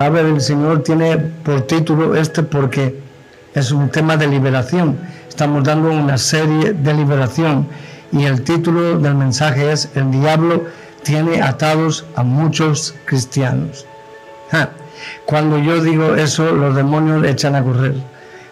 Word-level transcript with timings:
palabra 0.00 0.22
del 0.22 0.40
Señor 0.40 0.82
tiene 0.82 1.18
por 1.18 1.60
título 1.66 2.16
este 2.16 2.42
porque 2.42 2.98
es 3.54 3.70
un 3.70 3.90
tema 3.90 4.16
de 4.16 4.28
liberación. 4.28 4.98
Estamos 5.28 5.62
dando 5.62 5.90
una 5.90 6.16
serie 6.16 6.72
de 6.72 6.94
liberación 6.94 7.68
y 8.10 8.24
el 8.24 8.42
título 8.42 8.98
del 8.98 9.14
mensaje 9.14 9.70
es 9.70 9.90
El 9.94 10.10
diablo 10.10 10.64
tiene 11.02 11.42
atados 11.42 12.06
a 12.16 12.22
muchos 12.22 12.94
cristianos. 13.04 13.84
Cuando 15.26 15.58
yo 15.58 15.82
digo 15.82 16.14
eso, 16.14 16.50
los 16.50 16.74
demonios 16.74 17.22
echan 17.26 17.54
a 17.54 17.62
correr. 17.62 17.96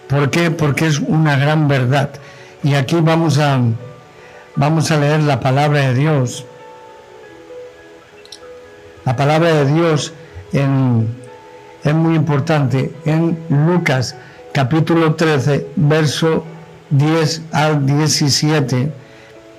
¿Por 0.06 0.28
qué? 0.28 0.50
Porque 0.50 0.86
es 0.86 0.98
una 0.98 1.38
gran 1.38 1.66
verdad. 1.66 2.10
Y 2.62 2.74
aquí 2.74 2.96
vamos 3.00 3.38
a, 3.38 3.58
vamos 4.54 4.90
a 4.90 4.98
leer 4.98 5.20
la 5.20 5.40
palabra 5.40 5.80
de 5.80 5.94
Dios. 5.94 6.44
La 9.06 9.16
palabra 9.16 9.54
de 9.54 9.72
Dios 9.72 10.12
en 10.52 11.26
es 11.84 11.94
muy 11.94 12.14
importante. 12.14 12.92
En 13.04 13.38
Lucas 13.48 14.16
capítulo 14.52 15.14
13, 15.14 15.68
verso 15.76 16.44
10 16.90 17.42
al 17.52 17.86
17, 17.86 18.92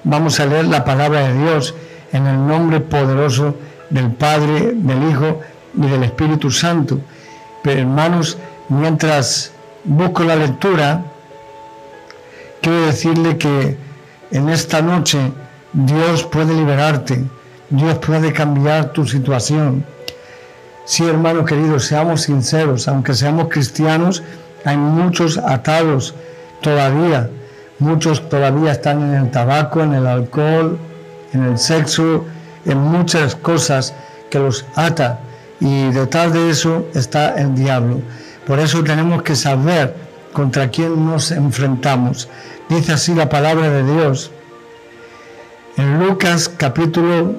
vamos 0.03 0.39
a 0.39 0.45
leer 0.45 0.65
la 0.65 0.83
palabra 0.83 1.27
de 1.27 1.41
Dios 1.41 1.75
en 2.11 2.25
el 2.25 2.47
nombre 2.47 2.79
poderoso 2.79 3.55
del 3.89 4.11
Padre, 4.11 4.73
del 4.73 5.09
Hijo 5.09 5.39
y 5.75 5.87
del 5.87 6.03
Espíritu 6.03 6.51
Santo. 6.51 6.99
Pero 7.63 7.81
hermanos, 7.81 8.38
mientras 8.69 9.51
busco 9.83 10.23
la 10.23 10.35
lectura, 10.35 11.03
quiero 12.61 12.85
decirle 12.88 13.38
que 13.38 13.77
en 14.31 14.49
esta 14.49 14.81
noche 14.81 15.19
Dios 15.73 16.23
puede 16.23 16.53
liberarte, 16.53 17.23
Dios 17.69 17.97
puede 17.99 18.33
cambiar 18.33 18.91
tu 18.91 19.05
situación. 19.05 19.85
Sí, 20.89 21.03
hermanos 21.05 21.45
queridos, 21.45 21.85
seamos 21.85 22.21
sinceros, 22.23 22.88
aunque 22.88 23.13
seamos 23.13 23.49
cristianos, 23.49 24.23
hay 24.66 24.75
muchos 24.75 25.38
atados 25.38 26.16
todavía. 26.61 27.30
Muchos 27.77 28.27
todavía 28.27 28.72
están 28.72 29.03
en 29.03 29.13
el 29.13 29.30
tabaco, 29.30 29.83
en 29.83 29.94
el 29.94 30.08
alcohol, 30.08 30.80
en 31.31 31.44
el 31.44 31.59
sexo, 31.59 32.25
en 32.66 32.80
muchas 32.80 33.36
cosas 33.36 33.94
que 34.31 34.39
los 34.39 34.66
ata. 34.73 35.19
Y 35.59 35.91
detrás 35.91 36.33
de 36.33 36.50
eso 36.50 36.88
está 36.95 37.35
el 37.35 37.53
diablo. 37.53 38.02
Por 38.47 38.58
eso 38.58 38.83
tenemos 38.83 39.22
que 39.22 39.35
saber 39.35 39.95
contra 40.33 40.72
quién 40.72 41.06
nos 41.06 41.30
enfrentamos. 41.30 42.28
Dice 42.67 42.94
así 42.94 43.13
la 43.13 43.30
palabra 43.30 43.69
de 43.69 43.83
Dios. 43.83 44.31
En 45.78 46.00
Lucas 46.00 46.50
capítulo 46.50 47.35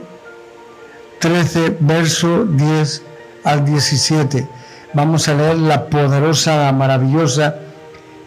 13, 1.18 1.78
verso 1.80 2.44
10 2.44 3.09
al 3.44 3.64
17. 3.64 4.46
Vamos 4.92 5.28
a 5.28 5.34
leer 5.34 5.58
la 5.58 5.86
poderosa, 5.86 6.70
maravillosa 6.72 7.56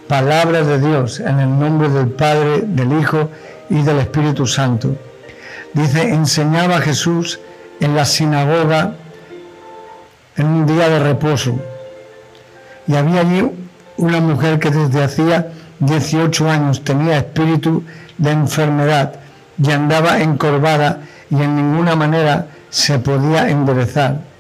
palabra 0.08 0.64
de 0.64 0.80
Dios 0.80 1.20
en 1.20 1.40
el 1.40 1.60
nombre 1.60 1.90
del 1.90 2.10
Padre, 2.10 2.62
del 2.66 3.00
Hijo 3.00 3.30
y 3.70 3.82
del 3.82 4.00
Espíritu 4.00 4.46
Santo. 4.46 4.96
Dice, 5.74 6.10
enseñaba 6.10 6.82
Jesús 6.82 7.40
en 7.80 7.96
la 7.96 8.06
sinagoga 8.06 8.94
en 10.38 10.46
un 10.46 10.66
día 10.66 10.90
de 10.90 11.00
reposo. 11.00 11.60
Y 12.88 12.96
había 12.96 13.22
allí 13.22 13.50
una 13.98 14.20
mujer 14.20 14.60
que 14.60 14.70
desde 14.70 15.04
hacía 15.04 15.52
18 15.80 16.50
años 16.50 16.84
tenía 16.84 17.18
espíritu 17.18 17.84
de 18.18 18.32
enfermedad 18.32 19.14
y 19.62 19.72
andaba 19.72 20.22
encorvada 20.22 21.02
y 21.30 21.36
en 21.36 21.56
ninguna 21.56 21.96
manera 21.96 22.48
se 22.70 23.00
podía 23.00 23.50
enderezar 23.50 24.33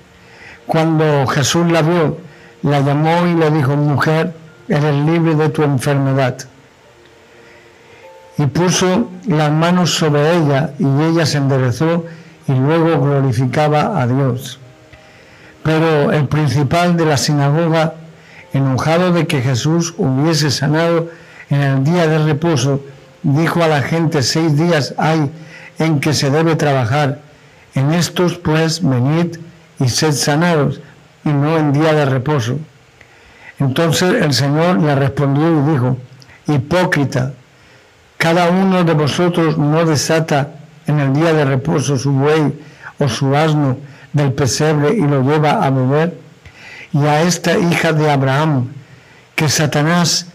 cuando 0.65 1.27
Jesús 1.27 1.71
la 1.71 1.81
vio, 1.81 2.17
la 2.61 2.79
llamó 2.79 3.27
y 3.27 3.35
le 3.35 3.51
dijo, 3.51 3.75
mujer, 3.75 4.33
eres 4.67 4.95
libre 5.05 5.35
de 5.35 5.49
tu 5.49 5.63
enfermedad. 5.63 6.37
Y 8.37 8.45
puso 8.47 9.09
las 9.27 9.51
manos 9.51 9.93
sobre 9.95 10.37
ella 10.37 10.71
y 10.79 10.85
ella 10.85 11.25
se 11.25 11.37
enderezó 11.37 12.05
y 12.47 12.53
luego 12.53 12.99
glorificaba 12.99 14.01
a 14.01 14.07
Dios. 14.07 14.59
Pero 15.63 16.11
el 16.11 16.27
principal 16.27 16.97
de 16.97 17.05
la 17.05 17.17
sinagoga, 17.17 17.95
enojado 18.53 19.11
de 19.11 19.27
que 19.27 19.41
Jesús 19.41 19.93
hubiese 19.97 20.51
sanado 20.51 21.09
en 21.49 21.61
el 21.61 21.83
día 21.83 22.07
de 22.07 22.25
reposo, 22.25 22.81
dijo 23.21 23.63
a 23.63 23.67
la 23.67 23.81
gente, 23.81 24.23
seis 24.23 24.57
días 24.57 24.93
hay 24.97 25.31
en 25.79 25.99
que 25.99 26.13
se 26.13 26.29
debe 26.29 26.55
trabajar. 26.55 27.19
En 27.75 27.93
estos 27.93 28.37
pues 28.37 28.81
venid 28.83 29.37
y 29.79 29.89
sed 29.89 30.11
sanados, 30.13 30.81
y 31.25 31.29
no 31.29 31.57
en 31.57 31.73
día 31.73 31.93
de 31.93 32.05
reposo. 32.05 32.57
Entonces 33.59 34.21
el 34.21 34.33
Señor 34.33 34.81
le 34.81 34.95
respondió 34.95 35.49
y 35.49 35.71
dijo, 35.71 35.97
hipócrita, 36.47 37.33
cada 38.17 38.49
uno 38.49 38.83
de 38.83 38.93
vosotros 38.93 39.57
no 39.57 39.85
desata 39.85 40.49
en 40.87 40.99
el 40.99 41.13
día 41.13 41.33
de 41.33 41.45
reposo 41.45 41.97
su 41.97 42.11
buey 42.11 42.53
o 42.99 43.07
su 43.07 43.35
asno 43.35 43.77
del 44.11 44.33
pesebre 44.33 44.93
y 44.93 45.01
lo 45.01 45.21
lleva 45.21 45.63
a 45.63 45.69
beber, 45.69 46.17
y 46.91 47.03
a 47.05 47.21
esta 47.23 47.57
hija 47.57 47.91
de 47.91 48.09
Abraham, 48.11 48.67
que 49.35 49.49
Satanás 49.49 50.27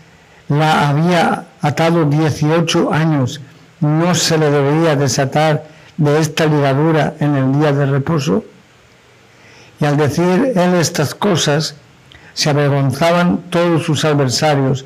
la 0.49 0.89
había 0.89 1.45
atado 1.61 2.05
18 2.05 2.93
años, 2.93 3.41
no 3.81 4.15
se 4.15 4.39
le 4.39 4.51
debería 4.51 4.97
desatar 4.97 5.65
de 5.97 6.19
esta 6.21 6.47
ligadura 6.47 7.15
en 7.21 7.37
el 7.37 7.53
día 7.59 7.73
de 7.73 7.87
reposo. 7.87 8.45
Y 9.81 9.85
al 9.85 9.97
decir 9.97 10.53
él 10.55 10.75
estas 10.75 11.15
cosas, 11.15 11.75
se 12.35 12.51
avergonzaban 12.51 13.39
todos 13.51 13.85
sus 13.85 14.05
adversarios, 14.05 14.85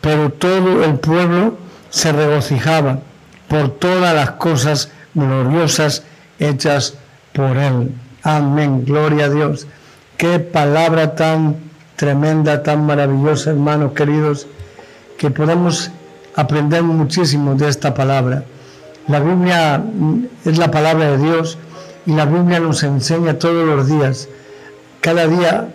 pero 0.00 0.30
todo 0.30 0.84
el 0.84 0.98
pueblo 0.98 1.56
se 1.90 2.12
regocijaba 2.12 3.00
por 3.48 3.70
todas 3.78 4.14
las 4.14 4.32
cosas 4.32 4.90
gloriosas 5.14 6.02
hechas 6.38 6.94
por 7.32 7.56
él. 7.56 7.92
Amén, 8.22 8.84
gloria 8.84 9.26
a 9.26 9.30
Dios. 9.30 9.66
Qué 10.16 10.38
palabra 10.38 11.14
tan 11.14 11.56
tremenda, 11.96 12.62
tan 12.62 12.84
maravillosa, 12.84 13.50
hermanos 13.50 13.92
queridos, 13.92 14.46
que 15.18 15.30
podemos 15.30 15.90
aprender 16.36 16.82
muchísimo 16.82 17.54
de 17.54 17.68
esta 17.68 17.94
palabra. 17.94 18.44
La 19.08 19.20
Biblia 19.20 19.82
es 20.44 20.58
la 20.58 20.70
palabra 20.70 21.12
de 21.12 21.18
Dios 21.18 21.58
y 22.06 22.12
la 22.12 22.24
Biblia 22.24 22.60
nos 22.60 22.82
enseña 22.82 23.38
todos 23.38 23.66
los 23.66 23.88
días. 23.88 24.28
Cada 25.00 25.26
día 25.26 25.68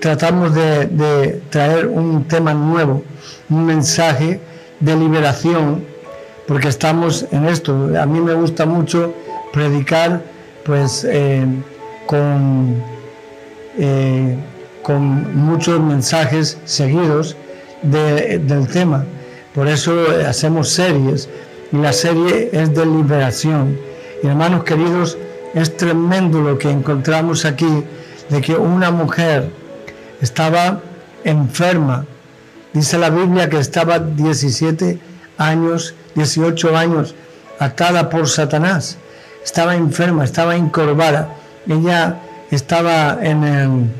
tratamos 0.00 0.54
de, 0.54 1.40
traer 1.50 1.86
un 1.86 2.24
tema 2.24 2.54
nuevo, 2.54 3.02
un 3.48 3.66
mensaje 3.66 4.40
de 4.80 4.96
liberación, 4.96 5.84
porque 6.46 6.68
estamos 6.68 7.26
en 7.30 7.46
esto. 7.46 7.90
A 8.00 8.06
mí 8.06 8.20
me 8.20 8.34
gusta 8.34 8.66
mucho 8.66 9.14
predicar 9.52 10.22
pues 10.64 11.04
eh, 11.08 11.44
con, 12.06 12.82
eh, 13.78 14.36
con 14.82 15.36
muchos 15.36 15.80
mensajes 15.80 16.58
seguidos 16.64 17.36
del 17.82 18.68
tema. 18.68 19.04
Por 19.54 19.68
eso 19.68 19.94
hacemos 20.26 20.68
series 20.68 21.28
y 21.72 21.76
la 21.76 21.92
serie 21.92 22.50
es 22.52 22.74
de 22.74 22.86
liberación 22.86 23.78
hermanos 24.26 24.64
queridos, 24.64 25.18
es 25.54 25.76
tremendo 25.76 26.40
lo 26.40 26.58
que 26.58 26.70
encontramos 26.70 27.44
aquí, 27.44 27.84
de 28.28 28.40
que 28.40 28.54
una 28.54 28.90
mujer 28.90 29.50
estaba 30.20 30.80
enferma. 31.24 32.04
Dice 32.72 32.98
la 32.98 33.10
Biblia 33.10 33.48
que 33.48 33.58
estaba 33.58 33.98
17 33.98 34.98
años, 35.38 35.94
18 36.14 36.76
años 36.76 37.14
atada 37.58 38.08
por 38.10 38.28
Satanás. 38.28 38.98
Estaba 39.44 39.74
enferma, 39.74 40.24
estaba 40.24 40.56
encorvada. 40.56 41.34
Ella 41.66 42.20
estaba 42.50 43.18
en 43.22 43.44
el 43.44 43.90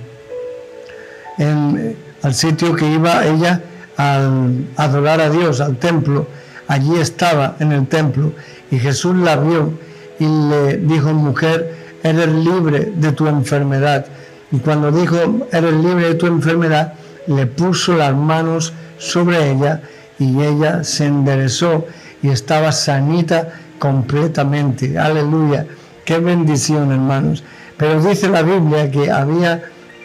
en, 1.38 1.96
al 2.22 2.34
sitio 2.34 2.74
que 2.74 2.86
iba 2.86 3.24
ella 3.24 3.62
al 3.96 4.66
adorar 4.76 5.20
a 5.20 5.30
Dios, 5.30 5.60
al 5.60 5.76
templo. 5.76 6.26
Allí 6.66 6.98
estaba 6.98 7.56
en 7.60 7.72
el 7.72 7.86
templo 7.86 8.32
y 8.70 8.78
Jesús 8.78 9.16
la 9.16 9.36
vio 9.36 9.72
y 10.18 10.26
le 10.26 10.76
dijo, 10.78 11.12
mujer, 11.12 11.74
eres 12.02 12.28
libre 12.28 12.92
de 12.96 13.12
tu 13.12 13.26
enfermedad. 13.26 14.06
Y 14.50 14.58
cuando 14.58 14.90
dijo, 14.90 15.16
eres 15.52 15.74
libre 15.74 16.08
de 16.08 16.14
tu 16.14 16.26
enfermedad, 16.26 16.94
le 17.26 17.46
puso 17.46 17.94
las 17.94 18.14
manos 18.14 18.72
sobre 18.98 19.50
ella 19.50 19.82
y 20.18 20.42
ella 20.42 20.82
se 20.82 21.06
enderezó 21.06 21.86
y 22.22 22.30
estaba 22.30 22.72
sanita 22.72 23.48
completamente. 23.78 24.98
Aleluya. 24.98 25.66
Qué 26.04 26.18
bendición, 26.18 26.90
hermanos. 26.90 27.44
Pero 27.76 28.02
dice 28.02 28.28
la 28.28 28.42
Biblia 28.42 28.90
que 28.90 29.10
había 29.10 29.62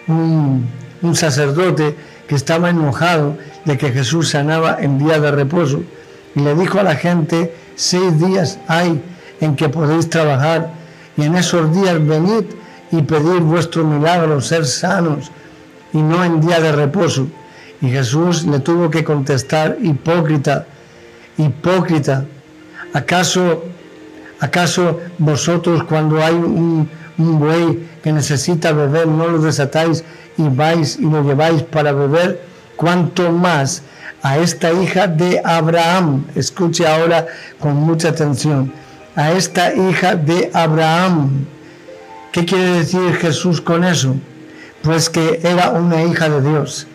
un, 0.08 0.68
un 1.02 1.16
sacerdote 1.16 1.96
que 2.28 2.36
estaba 2.36 2.70
enojado 2.70 3.38
de 3.66 3.78
que 3.78 3.92
Jesús 3.92 4.30
sanaba 4.30 4.78
en 4.80 5.00
día 5.00 5.20
de 5.20 5.32
reposo. 5.32 5.82
Y 6.36 6.42
le 6.42 6.56
dijo 6.56 6.80
a 6.80 6.84
la 6.84 6.96
gente, 6.96 7.56
seis 7.76 8.20
días 8.20 8.60
hay 8.68 9.02
en 9.44 9.56
que 9.56 9.68
podéis 9.68 10.10
trabajar 10.10 10.70
y 11.18 11.24
en 11.24 11.36
esos 11.36 11.74
días 11.76 11.96
venid 12.06 12.46
y 12.92 13.02
pedir 13.02 13.42
vuestro 13.42 13.84
milagro, 13.84 14.40
ser 14.40 14.66
sanos 14.66 15.32
y 15.92 16.02
no 16.02 16.24
en 16.24 16.40
día 16.40 16.60
de 16.60 16.72
reposo. 16.72 17.28
Y 17.82 17.90
Jesús 17.90 18.46
le 18.46 18.60
tuvo 18.60 18.90
que 18.90 19.04
contestar, 19.04 19.78
hipócrita, 19.82 20.66
hipócrita, 21.38 22.26
¿acaso, 22.94 23.66
acaso 24.40 25.00
vosotros 25.18 25.84
cuando 25.84 26.24
hay 26.24 26.36
un, 26.36 26.90
un 27.18 27.40
buey 27.40 27.90
que 28.02 28.14
necesita 28.14 28.72
beber 28.72 29.08
no 29.08 29.28
lo 29.28 29.40
desatáis 29.40 30.06
y 30.38 30.48
vais 30.48 30.98
y 31.00 31.04
lo 31.04 31.22
lleváis 31.22 31.64
para 31.64 31.92
beber? 31.92 32.42
¿Cuánto 32.78 33.32
más 33.32 33.84
a 34.22 34.38
esta 34.38 34.72
hija 34.72 35.08
de 35.08 35.42
Abraham? 35.44 36.26
Escuche 36.34 36.88
ahora 36.88 37.28
con 37.60 37.76
mucha 37.76 38.10
atención. 38.10 38.72
A 39.16 39.32
esta 39.32 39.74
hija 39.74 40.16
de 40.16 40.50
Abraham. 40.54 41.46
¿Qué 42.32 42.46
quiere 42.46 42.80
decir 42.80 43.16
Jesús 43.16 43.62
con 43.62 43.84
eso? 43.84 44.16
Pues 44.82 45.10
que 45.10 45.40
era 45.44 45.70
una 45.70 46.04
hija 46.04 46.30
de 46.30 46.42
Dios 46.42 46.88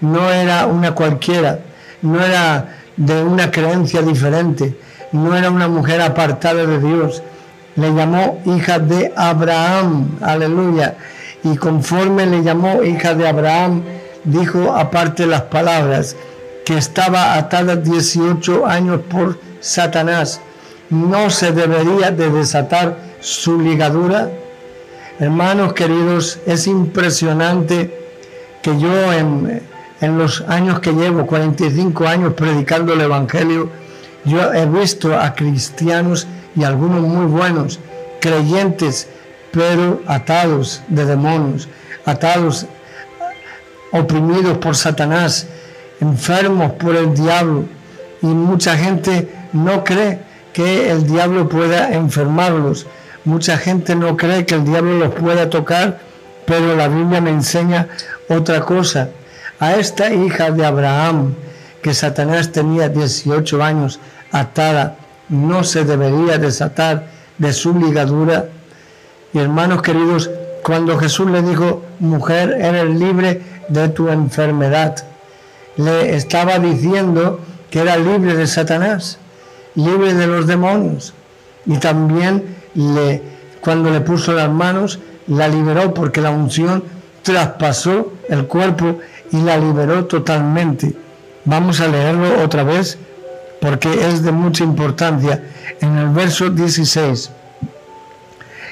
no 0.00 0.30
era 0.30 0.66
una 0.66 0.94
cualquiera, 0.94 1.60
no 2.02 2.22
era 2.22 2.76
de 2.96 3.22
una 3.22 3.50
creencia 3.50 4.02
diferente, 4.02 4.76
no 5.12 5.36
era 5.36 5.50
una 5.50 5.68
mujer 5.68 6.00
apartada 6.02 6.66
de 6.66 6.78
Dios. 6.78 7.22
Le 7.76 7.92
llamó 7.92 8.40
hija 8.46 8.78
de 8.78 9.12
Abraham, 9.16 10.18
aleluya. 10.20 10.96
Y 11.44 11.56
conforme 11.56 12.26
le 12.26 12.42
llamó 12.42 12.82
hija 12.82 13.14
de 13.14 13.28
Abraham, 13.28 13.82
dijo 14.24 14.74
aparte 14.74 15.26
las 15.26 15.42
palabras, 15.42 16.16
que 16.64 16.78
estaba 16.78 17.34
atada 17.34 17.76
18 17.76 18.66
años 18.66 19.00
por 19.08 19.38
Satanás. 19.60 20.40
No 20.90 21.30
se 21.30 21.52
debería 21.52 22.10
de 22.10 22.30
desatar 22.30 22.96
su 23.20 23.60
ligadura. 23.60 24.30
Hermanos 25.18 25.72
queridos, 25.72 26.38
es 26.46 26.66
impresionante 26.66 27.98
que 28.62 28.78
yo 28.78 29.12
en, 29.12 29.62
en 30.00 30.18
los 30.18 30.42
años 30.42 30.80
que 30.80 30.92
llevo, 30.92 31.26
45 31.26 32.06
años 32.06 32.34
predicando 32.34 32.92
el 32.92 33.00
Evangelio, 33.00 33.70
yo 34.24 34.52
he 34.52 34.66
visto 34.66 35.18
a 35.18 35.34
cristianos 35.34 36.26
y 36.54 36.64
algunos 36.64 37.00
muy 37.00 37.26
buenos, 37.26 37.78
creyentes, 38.20 39.08
pero 39.52 40.02
atados 40.06 40.82
de 40.88 41.04
demonios, 41.04 41.68
atados, 42.04 42.66
oprimidos 43.92 44.58
por 44.58 44.76
Satanás, 44.76 45.46
enfermos 46.00 46.72
por 46.72 46.96
el 46.96 47.14
diablo. 47.14 47.64
Y 48.22 48.26
mucha 48.26 48.76
gente 48.76 49.28
no 49.52 49.84
cree 49.84 50.25
que 50.56 50.90
el 50.90 51.06
diablo 51.06 51.50
pueda 51.50 51.92
enfermarlos. 51.92 52.86
Mucha 53.26 53.58
gente 53.58 53.94
no 53.94 54.16
cree 54.16 54.46
que 54.46 54.54
el 54.54 54.64
diablo 54.64 54.96
los 54.96 55.14
pueda 55.14 55.50
tocar, 55.50 55.98
pero 56.46 56.74
la 56.74 56.88
Biblia 56.88 57.20
me 57.20 57.28
enseña 57.28 57.88
otra 58.30 58.62
cosa 58.62 59.10
a 59.60 59.74
esta 59.74 60.14
hija 60.14 60.50
de 60.52 60.64
Abraham, 60.64 61.34
que 61.82 61.92
Satanás 61.92 62.52
tenía 62.52 62.88
18 62.88 63.62
años 63.62 64.00
atada, 64.32 64.96
no 65.28 65.62
se 65.62 65.84
debería 65.84 66.38
desatar 66.38 67.04
de 67.36 67.52
su 67.52 67.78
ligadura. 67.78 68.46
Y 69.34 69.38
hermanos 69.40 69.82
queridos, 69.82 70.30
cuando 70.62 70.96
Jesús 70.96 71.30
le 71.30 71.42
dijo, 71.42 71.82
mujer, 72.00 72.56
eres 72.58 72.98
libre 72.98 73.42
de 73.68 73.90
tu 73.90 74.08
enfermedad, 74.08 75.04
le 75.76 76.16
estaba 76.16 76.58
diciendo 76.58 77.40
que 77.68 77.80
era 77.80 77.98
libre 77.98 78.34
de 78.34 78.46
Satanás, 78.46 79.18
libre 79.76 80.14
de 80.14 80.26
los 80.26 80.46
demonios. 80.46 81.14
Y 81.64 81.78
también 81.78 82.56
le, 82.74 83.22
cuando 83.60 83.90
le 83.90 84.00
puso 84.00 84.32
las 84.32 84.50
manos, 84.50 84.98
la 85.28 85.48
liberó 85.48 85.94
porque 85.94 86.20
la 86.20 86.30
unción 86.30 86.82
traspasó 87.22 88.12
el 88.28 88.46
cuerpo 88.46 88.98
y 89.32 89.40
la 89.40 89.56
liberó 89.56 90.06
totalmente. 90.06 90.94
Vamos 91.44 91.80
a 91.80 91.88
leerlo 91.88 92.42
otra 92.42 92.64
vez 92.64 92.98
porque 93.60 94.08
es 94.08 94.22
de 94.22 94.32
mucha 94.32 94.64
importancia. 94.64 95.42
En 95.80 95.96
el 95.96 96.08
verso 96.08 96.50
16, 96.50 97.30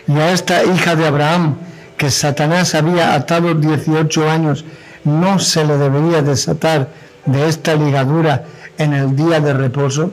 y 0.06 0.12
a 0.12 0.32
esta 0.32 0.64
hija 0.64 0.94
de 0.94 1.06
Abraham, 1.06 1.56
que 1.96 2.10
Satanás 2.10 2.74
había 2.74 3.14
atado 3.14 3.54
18 3.54 4.28
años, 4.28 4.64
no 5.04 5.38
se 5.38 5.64
le 5.64 5.76
debería 5.76 6.22
desatar 6.22 6.88
de 7.26 7.48
esta 7.48 7.74
ligadura 7.74 8.44
en 8.78 8.92
el 8.92 9.16
día 9.16 9.40
de 9.40 9.52
reposo. 9.52 10.12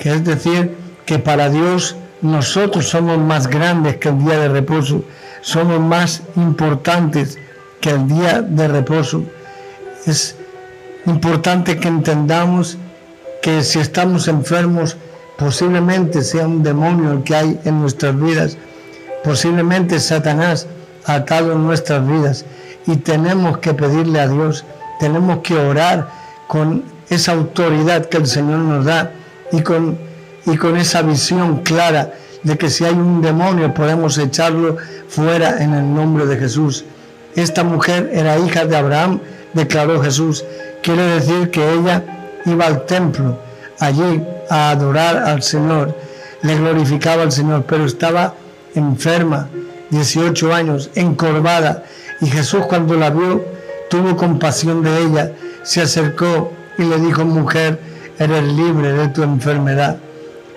Que 0.00 0.14
es 0.14 0.24
decir, 0.24 0.74
que 1.04 1.18
para 1.18 1.50
Dios 1.50 1.94
nosotros 2.22 2.88
somos 2.88 3.18
más 3.18 3.46
grandes 3.46 3.98
que 3.98 4.08
el 4.08 4.18
día 4.18 4.38
de 4.38 4.48
reposo, 4.48 5.04
somos 5.42 5.78
más 5.78 6.22
importantes 6.36 7.38
que 7.82 7.90
el 7.90 8.08
día 8.08 8.40
de 8.40 8.66
reposo. 8.66 9.22
Es 10.06 10.36
importante 11.04 11.76
que 11.78 11.88
entendamos 11.88 12.78
que 13.42 13.62
si 13.62 13.78
estamos 13.78 14.26
enfermos, 14.26 14.96
posiblemente 15.36 16.22
sea 16.22 16.46
un 16.46 16.62
demonio 16.62 17.12
el 17.12 17.22
que 17.22 17.34
hay 17.34 17.60
en 17.66 17.82
nuestras 17.82 18.18
vidas, 18.18 18.56
posiblemente 19.22 20.00
Satanás 20.00 20.66
ha 21.04 21.14
atado 21.16 21.52
en 21.52 21.66
nuestras 21.66 22.06
vidas 22.06 22.46
y 22.86 22.96
tenemos 22.96 23.58
que 23.58 23.74
pedirle 23.74 24.20
a 24.20 24.28
Dios, 24.28 24.64
tenemos 24.98 25.40
que 25.40 25.56
orar 25.56 26.08
con 26.46 26.84
esa 27.10 27.32
autoridad 27.32 28.06
que 28.06 28.16
el 28.16 28.26
Señor 28.26 28.60
nos 28.60 28.86
da 28.86 29.12
y 29.52 29.62
con, 29.62 29.98
y 30.46 30.56
con 30.56 30.76
esa 30.76 31.02
visión 31.02 31.58
clara 31.62 32.12
de 32.42 32.56
que 32.56 32.70
si 32.70 32.84
hay 32.84 32.94
un 32.94 33.20
demonio 33.20 33.74
podemos 33.74 34.16
echarlo 34.18 34.76
fuera 35.08 35.62
en 35.62 35.74
el 35.74 35.92
nombre 35.92 36.26
de 36.26 36.36
Jesús. 36.36 36.84
Esta 37.36 37.62
mujer 37.62 38.10
era 38.12 38.38
hija 38.38 38.64
de 38.64 38.76
Abraham, 38.76 39.20
declaró 39.52 40.02
Jesús. 40.02 40.44
Quiere 40.82 41.02
decir 41.02 41.50
que 41.50 41.74
ella 41.74 42.04
iba 42.46 42.66
al 42.66 42.86
templo 42.86 43.38
allí 43.78 44.22
a 44.48 44.70
adorar 44.70 45.16
al 45.16 45.42
Señor, 45.42 45.96
le 46.42 46.56
glorificaba 46.56 47.22
al 47.22 47.32
Señor, 47.32 47.64
pero 47.66 47.84
estaba 47.84 48.34
enferma, 48.74 49.48
18 49.90 50.54
años, 50.54 50.90
encorvada. 50.94 51.84
Y 52.20 52.26
Jesús 52.26 52.66
cuando 52.66 52.94
la 52.94 53.10
vio, 53.10 53.44
tuvo 53.88 54.16
compasión 54.16 54.82
de 54.82 55.02
ella, 55.02 55.32
se 55.62 55.82
acercó 55.82 56.52
y 56.78 56.84
le 56.84 56.98
dijo, 56.98 57.24
mujer, 57.24 57.80
eres 58.20 58.44
libre 58.44 58.92
de 58.92 59.08
tu 59.08 59.24
enfermedad. 59.24 59.96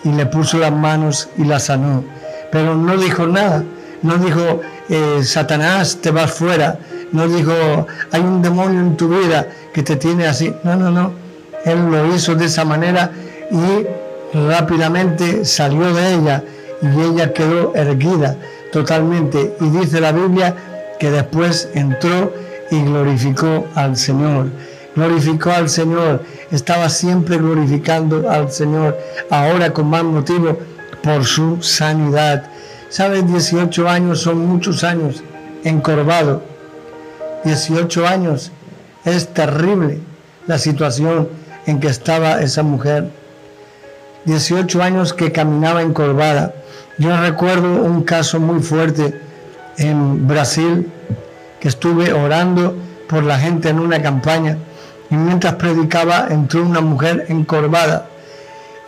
Y 0.04 0.12
le 0.12 0.28
puso 0.28 0.60
las 0.60 0.72
manos 0.72 1.30
y 1.38 1.46
la 1.46 1.60
sanó. 1.60 2.04
Pero 2.52 2.76
no 2.76 2.96
dijo 2.98 3.26
nada, 3.26 3.64
no 4.04 4.18
dijo, 4.18 4.62
eh, 4.90 5.22
Satanás, 5.24 5.98
te 6.02 6.12
vas 6.12 6.32
fuera. 6.32 6.78
No 7.12 7.28
dijo, 7.28 7.88
hay 8.12 8.22
un 8.22 8.42
demonio 8.42 8.82
en 8.82 8.98
tu 8.98 9.08
vida 9.08 9.48
que 9.74 9.82
te 9.82 9.96
tiene 9.96 10.28
así. 10.28 10.54
No, 10.64 10.76
no, 10.76 10.92
no. 10.92 11.12
Él 11.66 11.90
lo 11.90 12.14
hizo 12.14 12.36
de 12.36 12.46
esa 12.46 12.66
manera 12.66 13.12
y 13.50 14.38
rápidamente 14.38 15.46
salió 15.46 15.94
de 15.94 16.16
ella 16.16 16.44
y 16.82 17.02
ella 17.02 17.34
quedó 17.34 17.74
erguida 17.76 18.36
totalmente. 18.74 19.56
Y 19.62 19.70
dice 19.70 20.02
la 20.02 20.12
Biblia 20.12 20.56
que 21.00 21.12
después 21.12 21.70
entró 21.74 22.34
y 22.72 22.82
glorificó 22.84 23.66
al 23.76 23.96
Señor. 23.96 24.48
Glorificó 24.96 25.52
al 25.52 25.70
Señor, 25.70 26.22
estaba 26.52 26.88
siempre 26.90 27.38
glorificando 27.38 28.30
al 28.30 28.52
Señor, 28.52 28.98
ahora 29.30 29.74
con 29.74 29.88
más 29.88 30.04
motivo 30.04 30.58
por 31.02 31.26
su 31.26 31.62
sanidad. 31.62 32.50
¿Sabes? 32.90 33.26
18 33.28 33.90
años 33.90 34.22
son 34.22 34.46
muchos 34.46 34.84
años 34.84 35.24
encorvado. 35.64 36.44
18 37.44 38.08
años 38.08 38.52
es 39.04 39.28
terrible 39.34 40.00
la 40.46 40.60
situación 40.60 41.28
en 41.66 41.80
que 41.80 41.88
estaba 41.88 42.42
esa 42.42 42.62
mujer. 42.62 43.10
18 44.26 44.82
años 44.84 45.12
que 45.14 45.32
caminaba 45.32 45.82
encorvada. 45.82 46.54
Yo 47.00 47.20
recuerdo 47.20 47.82
un 47.82 48.04
caso 48.04 48.40
muy 48.40 48.62
fuerte 48.62 49.20
en 49.78 50.28
Brasil 50.28 50.92
que 51.60 51.68
estuve 51.68 52.14
orando 52.14 52.76
por 53.10 53.24
la 53.24 53.40
gente 53.40 53.70
en 53.70 53.80
una 53.80 54.02
campaña 54.02 54.58
y 55.10 55.16
mientras 55.16 55.56
predicaba 55.56 56.28
entró 56.30 56.64
una 56.64 56.82
mujer 56.82 57.26
encorvada 57.30 58.08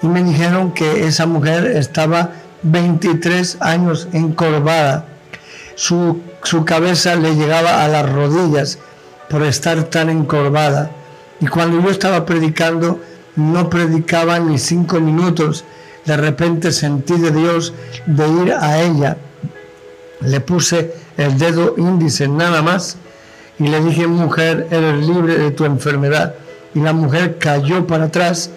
y 0.02 0.08
me 0.08 0.24
dijeron 0.24 0.72
que 0.72 1.08
esa 1.08 1.26
mujer 1.26 1.66
estaba 1.66 2.32
23 2.64 3.58
años 3.60 4.08
encorvada. 4.14 5.06
Su, 5.76 6.22
su 6.44 6.64
cabeza 6.64 7.16
le 7.16 7.36
llegaba 7.36 7.84
a 7.84 7.88
las 7.88 8.12
rodillas 8.12 8.78
por 9.30 9.44
estar 9.44 9.84
tan 9.86 10.10
encorvada. 10.10 10.92
Y 11.40 11.48
cuando 11.48 11.82
yo 11.82 11.90
estaba 11.90 12.26
predicando, 12.26 13.00
no 13.36 13.70
predicaba 13.70 14.40
ni 14.40 14.58
cinco 14.58 15.00
minutos. 15.00 15.66
De 16.06 16.16
repente 16.18 16.72
sentí 16.72 17.20
de 17.20 17.32
Dios 17.32 17.74
de 18.06 18.28
ir 18.28 18.54
a 18.54 18.82
ella. 18.82 19.18
Le 20.22 20.40
puse 20.40 20.94
el 21.18 21.38
dedo 21.38 21.76
índice 21.78 22.28
nada 22.28 22.62
más 22.62 22.98
y 23.60 23.68
le 23.68 23.82
dije, 23.82 24.08
mujer, 24.08 24.68
eres 24.72 25.08
libre 25.08 25.38
de 25.38 25.52
tu 25.52 25.66
enfermedad. 25.66 26.36
Y 26.74 26.80
la 26.80 26.94
mujer 26.94 27.38
cayó 27.38 27.88
para 27.88 28.06
atrás 28.06 28.50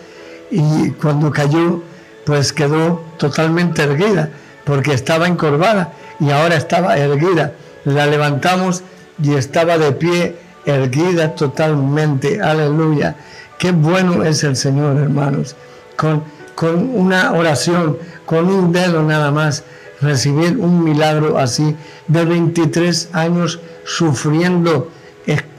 y 0.51 0.91
cuando 0.93 1.31
cayó 1.31 1.83
pues 2.29 2.53
quedó 2.53 3.03
totalmente 3.17 3.83
erguida, 3.83 4.29
porque 4.65 4.93
estaba 4.93 5.27
encorvada 5.27 5.95
y 6.21 6.31
ahora 6.31 6.57
estaba 6.57 6.99
erguida. 6.99 7.55
La 7.85 8.07
levantamos 8.07 8.83
y 9.23 9.33
estaba 9.33 9.79
de 9.79 9.93
pie, 9.93 10.37
erguida 10.67 11.35
totalmente. 11.35 12.43
Aleluya. 12.43 13.17
Qué 13.59 13.73
bueno 13.73 14.25
es 14.25 14.45
el 14.45 14.57
Señor, 14.57 14.99
hermanos. 14.99 15.57
Con, 15.97 16.23
con 16.55 16.95
una 16.95 17.33
oración, 17.33 17.97
con 18.27 18.47
un 18.51 18.73
dedo 18.73 19.03
nada 19.03 19.31
más, 19.31 19.65
recibir 20.03 20.59
un 20.59 20.85
milagro 20.85 21.39
así, 21.39 21.75
de 22.09 22.27
23 22.27 23.09
años 23.15 23.59
sufriendo 23.89 24.91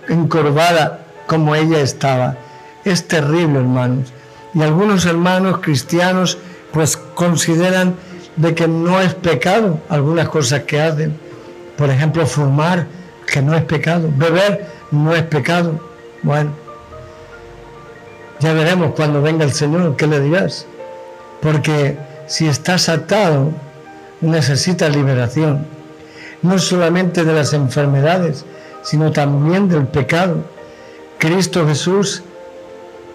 encorvada 0.08 1.06
como 1.28 1.56
ella 1.56 1.82
estaba. 1.82 2.38
Es 2.86 3.08
terrible, 3.08 3.60
hermanos. 3.60 4.14
Y 4.54 4.62
algunos 4.62 5.06
hermanos 5.06 5.60
cristianos 5.60 6.38
pues 6.72 6.98
consideran 6.98 7.96
de 8.36 8.56
que 8.56 8.68
no 8.68 9.02
es 9.02 9.14
pecado 9.16 9.80
algunas 9.90 10.30
cosas 10.30 10.64
que 10.64 10.80
hacen. 10.80 11.18
Por 11.78 11.90
ejemplo, 11.90 12.26
fumar, 12.26 12.88
que 13.26 13.42
no 13.42 13.56
es 13.56 13.64
pecado. 13.64 14.10
Beber, 14.16 14.68
no 14.92 15.14
es 15.16 15.24
pecado. 15.24 15.80
Bueno, 16.24 16.52
ya 18.40 18.54
veremos 18.54 18.94
cuando 18.96 19.22
venga 19.22 19.44
el 19.44 19.54
Señor 19.54 19.96
qué 19.96 20.08
le 20.08 20.20
dirás. 20.20 20.66
Porque 21.42 21.98
si 22.28 22.48
estás 22.48 22.90
atado, 22.90 23.52
necesitas 24.22 24.96
liberación. 24.96 25.79
No 26.42 26.58
solamente 26.58 27.24
de 27.24 27.34
las 27.34 27.54
enfermedades, 27.54 28.46
sino 28.84 29.12
también 29.12 29.68
del 29.68 29.88
pecado. 29.88 30.38
Cristo 31.18 31.68
Jesús 31.68 32.24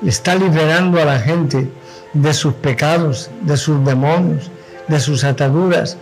está 0.04 0.35
liberando 0.35 1.00
a 1.00 1.04
la 1.04 1.19
gente 1.19 1.71
de 2.12 2.35
sus 2.35 2.54
pecados, 2.54 3.31
de 3.43 3.57
sus 3.57 3.85
demonios, 3.85 4.50
de 4.88 5.00
sus 5.00 5.25
ataduras. 5.25 5.97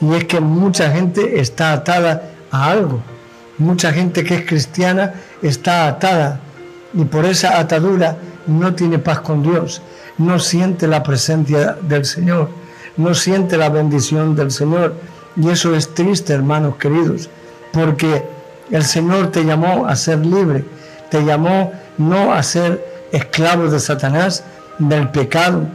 Y 0.00 0.14
es 0.14 0.24
que 0.24 0.40
mucha 0.40 0.90
gente 0.90 1.40
está 1.40 1.72
atada 1.72 2.30
a 2.50 2.70
algo. 2.70 3.00
Mucha 3.58 3.92
gente 3.92 4.24
que 4.24 4.34
es 4.34 4.46
cristiana 4.46 5.14
está 5.42 5.86
atada 5.86 6.40
y 6.92 7.04
por 7.04 7.24
esa 7.24 7.58
atadura 7.58 8.16
no 8.46 8.74
tiene 8.74 8.98
paz 8.98 9.20
con 9.20 9.42
Dios, 9.42 9.82
no 10.18 10.38
siente 10.38 10.86
la 10.86 11.02
presencia 11.02 11.76
del 11.82 12.04
Señor, 12.04 12.48
no 12.96 13.14
siente 13.14 13.56
la 13.56 13.68
bendición 13.68 14.36
del 14.36 14.50
Señor. 14.50 14.94
Y 15.36 15.50
eso 15.50 15.74
es 15.74 15.94
triste, 15.94 16.32
hermanos 16.32 16.76
queridos, 16.76 17.28
porque 17.72 18.24
el 18.70 18.84
Señor 18.84 19.30
te 19.30 19.44
llamó 19.44 19.86
a 19.86 19.96
ser 19.96 20.24
libre, 20.24 20.64
te 21.10 21.24
llamó 21.24 21.72
no 21.98 22.32
a 22.32 22.42
ser 22.42 22.84
esclavo 23.12 23.68
de 23.68 23.80
Satanás, 23.80 24.44
del 24.78 25.08
pecado, 25.10 25.66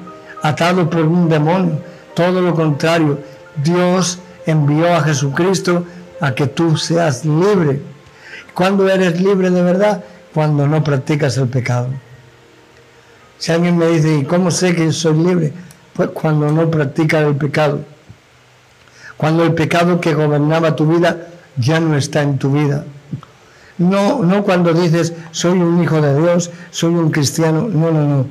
atado 0.42 0.89
por 0.89 1.01
un 1.01 1.30
demonio, 1.30 1.80
todo 2.13 2.42
lo 2.42 2.54
contrario, 2.54 3.20
Dios 3.63 4.20
envió 4.46 4.94
a 4.94 5.01
Jesucristo 5.01 5.86
a 6.20 6.34
que 6.34 6.48
tú 6.48 6.75
seas 6.78 7.25
libre. 7.25 7.82
¿Cuándo 8.54 8.89
eres 8.89 9.22
libre 9.22 9.50
de 9.50 9.62
verdad? 9.62 10.04
Cuando 10.34 10.68
no 10.68 10.84
practicas 10.84 11.38
el 11.38 11.48
pecado. 11.48 11.88
Si 13.38 13.51
alguien 13.51 13.78
me 13.78 13.88
dice, 13.88 14.18
¿y 14.18 14.25
cómo 14.25 14.51
sé 14.51 14.75
que 14.75 14.92
soy 14.92 15.18
libre? 15.18 15.54
Pues 15.94 16.10
cuando 16.10 16.51
no 16.51 16.70
practicas 16.70 17.24
el 17.24 17.36
pecado. 17.36 17.80
Cuando 19.20 19.44
el 19.44 19.54
pecado 19.54 20.00
que 20.00 20.14
gobernaba 20.14 20.78
tu 20.78 20.86
vida 20.86 21.28
ya 21.58 21.82
no 21.82 21.98
está 21.98 22.22
en 22.22 22.38
tu 22.38 22.54
vida. 22.54 22.86
No, 23.78 24.24
no 24.24 24.46
cuando 24.46 24.74
dices, 24.74 25.12
soy 25.32 25.60
un 25.60 25.84
hijo 25.84 26.02
de 26.02 26.18
Dios, 26.18 26.50
soy 26.72 26.94
un 26.94 27.12
cristiano. 27.12 27.68
No, 27.68 27.92
no, 27.92 28.08
no. 28.08 28.26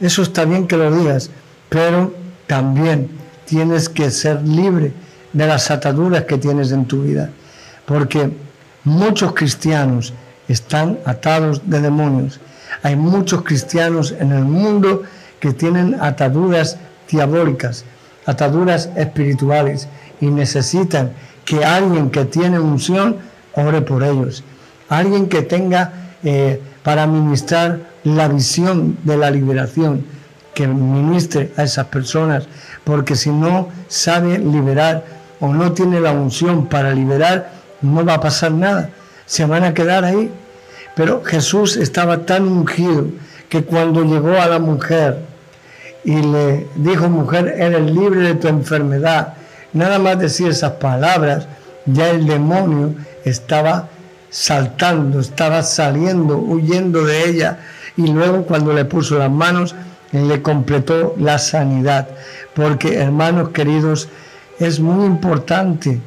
Eso 0.00 0.20
está 0.20 0.44
bien 0.44 0.66
que 0.66 0.76
lo 0.76 0.94
digas, 0.94 1.30
pero 1.70 2.12
también 2.46 3.08
tienes 3.46 3.88
que 3.88 4.10
ser 4.10 4.42
libre 4.42 4.92
de 5.32 5.46
las 5.46 5.70
ataduras 5.70 6.24
que 6.24 6.36
tienes 6.36 6.72
en 6.72 6.84
tu 6.84 7.04
vida, 7.04 7.30
porque 7.86 8.30
muchos 8.84 9.32
cristianos 9.32 10.12
están 10.46 10.98
atados 11.06 11.62
de 11.64 11.80
demonios. 11.80 12.38
Hay 12.82 12.96
muchos 12.96 13.44
cristianos 13.44 14.14
en 14.20 14.32
el 14.32 14.44
mundo 14.44 15.04
que 15.40 15.54
tienen 15.54 15.96
ataduras 16.02 16.76
diabólicas, 17.10 17.86
ataduras 18.26 18.90
espirituales 18.94 19.88
y 20.20 20.26
necesitan 20.26 21.12
que 21.44 21.64
alguien 21.64 22.10
que 22.10 22.24
tiene 22.24 22.58
unción 22.58 23.16
ore 23.54 23.82
por 23.82 24.02
ellos, 24.02 24.42
alguien 24.88 25.28
que 25.28 25.42
tenga 25.42 25.92
eh, 26.22 26.60
para 26.82 27.06
ministrar 27.06 27.80
la 28.04 28.28
visión 28.28 28.98
de 29.04 29.16
la 29.16 29.30
liberación, 29.30 30.04
que 30.54 30.66
ministre 30.66 31.52
a 31.56 31.64
esas 31.64 31.86
personas, 31.86 32.44
porque 32.84 33.16
si 33.16 33.30
no 33.30 33.68
sabe 33.88 34.38
liberar 34.38 35.04
o 35.40 35.52
no 35.52 35.72
tiene 35.72 36.00
la 36.00 36.12
unción 36.12 36.66
para 36.66 36.92
liberar, 36.92 37.50
no 37.82 38.04
va 38.04 38.14
a 38.14 38.20
pasar 38.20 38.52
nada, 38.52 38.90
se 39.26 39.44
van 39.46 39.64
a 39.64 39.74
quedar 39.74 40.04
ahí. 40.04 40.30
Pero 40.94 41.24
Jesús 41.24 41.76
estaba 41.76 42.24
tan 42.24 42.46
ungido 42.46 43.06
que 43.48 43.64
cuando 43.64 44.04
llegó 44.04 44.40
a 44.40 44.46
la 44.46 44.58
mujer 44.58 45.18
y 46.04 46.16
le 46.22 46.66
dijo, 46.76 47.08
mujer, 47.08 47.54
eres 47.58 47.90
libre 47.90 48.20
de 48.20 48.34
tu 48.34 48.48
enfermedad, 48.48 49.34
nada 49.74 49.98
más 49.98 50.18
decir 50.18 50.48
esas 50.48 50.72
palabras, 50.72 51.46
ya 51.84 52.10
el 52.10 52.26
demonio 52.26 52.94
estaba 53.24 53.88
saltando, 54.30 55.20
estaba 55.20 55.62
saliendo, 55.62 56.38
huyendo 56.38 57.04
de 57.04 57.28
ella. 57.28 57.58
Y 57.96 58.06
luego 58.06 58.44
cuando 58.44 58.72
le 58.72 58.84
puso 58.84 59.18
las 59.18 59.30
manos, 59.30 59.74
le 60.12 60.42
completó 60.42 61.14
la 61.18 61.38
sanidad. 61.38 62.08
Porque, 62.54 62.96
hermanos 62.96 63.50
queridos, 63.50 64.08
es 64.58 64.80
muy 64.80 65.04
importante 65.04 66.00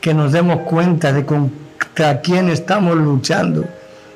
que 0.00 0.14
nos 0.14 0.32
demos 0.32 0.60
cuenta 0.62 1.12
de 1.12 1.24
contra 1.24 2.20
quién 2.20 2.48
estamos 2.48 2.96
luchando. 2.96 3.64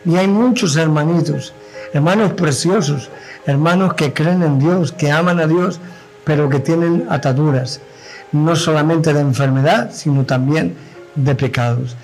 Y 0.04 0.16
hay 0.16 0.28
muchos 0.28 0.76
hermanitos, 0.76 1.52
hermanos 1.92 2.32
preciosos, 2.32 3.10
hermanos 3.46 3.94
que 3.94 4.12
creen 4.12 4.42
en 4.42 4.58
Dios, 4.58 4.92
que 4.92 5.10
aman 5.10 5.40
a 5.40 5.46
Dios, 5.46 5.80
pero 6.24 6.48
que 6.48 6.60
tienen 6.60 7.06
ataduras, 7.08 7.80
no 8.32 8.56
solamente 8.56 9.12
de 9.12 9.20
enfermedad, 9.20 9.90
sino 9.92 10.24
también 10.24 10.76
de 11.14 11.34
pecados. 11.34 11.96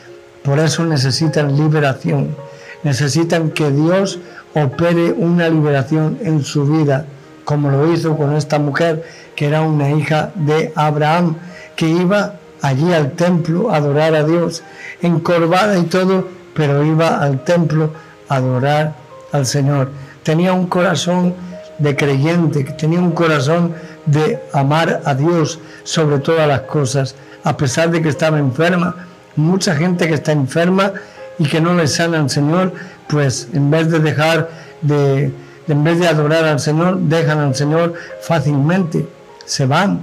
Por 0.44 0.58
eso 0.58 0.84
necesitan 0.84 1.56
liberación, 1.56 2.36
necesitan 2.82 3.50
que 3.50 3.70
Dios 3.70 4.18
opere 4.54 5.12
una 5.12 5.48
liberación 5.48 6.18
en 6.22 6.42
su 6.42 6.66
vida 6.66 7.06
como 7.44 7.70
lo 7.70 7.92
hizo 7.92 8.16
con 8.16 8.34
esta 8.34 8.58
mujer 8.58 9.04
que 9.34 9.46
era 9.46 9.62
una 9.62 9.90
hija 9.90 10.30
de 10.34 10.72
Abraham, 10.74 11.36
que 11.76 11.88
iba 11.88 12.34
allí 12.60 12.92
al 12.92 13.12
templo 13.12 13.70
a 13.70 13.76
adorar 13.76 14.14
a 14.14 14.24
Dios, 14.24 14.62
encorvada 15.00 15.78
y 15.78 15.84
todo, 15.84 16.28
pero 16.54 16.84
iba 16.84 17.20
al 17.20 17.44
templo 17.44 17.90
a 18.28 18.36
adorar 18.36 18.94
al 19.32 19.46
Señor. 19.46 19.90
Tenía 20.22 20.52
un 20.52 20.66
corazón 20.66 21.34
de 21.78 21.96
creyente, 21.96 22.64
tenía 22.64 23.00
un 23.00 23.12
corazón 23.12 23.74
de 24.06 24.42
amar 24.52 25.02
a 25.04 25.14
Dios 25.14 25.58
sobre 25.84 26.18
todas 26.18 26.48
las 26.48 26.62
cosas, 26.62 27.14
a 27.44 27.56
pesar 27.56 27.90
de 27.90 28.02
que 28.02 28.08
estaba 28.08 28.38
enferma. 28.38 29.06
Mucha 29.36 29.74
gente 29.74 30.08
que 30.08 30.14
está 30.14 30.32
enferma 30.32 30.92
y 31.38 31.48
que 31.48 31.60
no 31.60 31.74
le 31.74 31.86
sana 31.86 32.20
al 32.20 32.30
Señor, 32.30 32.72
pues 33.08 33.48
en 33.52 33.70
vez 33.70 33.90
de 33.90 34.00
dejar 34.00 34.50
de 34.82 35.32
en 35.68 35.84
vez 35.84 35.98
de 35.98 36.08
adorar 36.08 36.44
al 36.44 36.60
Señor, 36.60 36.98
dejan 36.98 37.38
al 37.38 37.54
Señor 37.54 37.94
fácilmente, 38.20 39.08
se 39.44 39.66
van, 39.66 40.02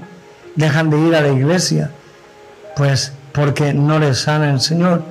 dejan 0.56 0.90
de 0.90 1.00
ir 1.00 1.16
a 1.16 1.22
la 1.22 1.30
iglesia, 1.30 1.92
pues 2.76 3.12
porque 3.34 3.74
no 3.74 4.00
les 4.00 4.20
sana 4.20 4.52
el 4.52 4.62
Señor. 4.62 5.04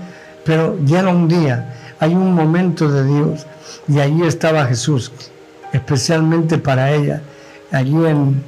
Pero 0.45 0.79
llega 0.85 1.11
un 1.11 1.29
día, 1.29 1.77
hay 2.01 2.15
un 2.15 2.35
momento 2.35 2.91
de 2.91 3.05
Dios, 3.05 3.47
y 3.87 4.01
allí 4.01 4.23
estaba 4.27 4.67
Jesús, 4.67 5.13
especialmente 5.73 6.59
para 6.59 6.93
ella, 6.93 7.23
allí 7.71 8.07
en, 8.07 8.43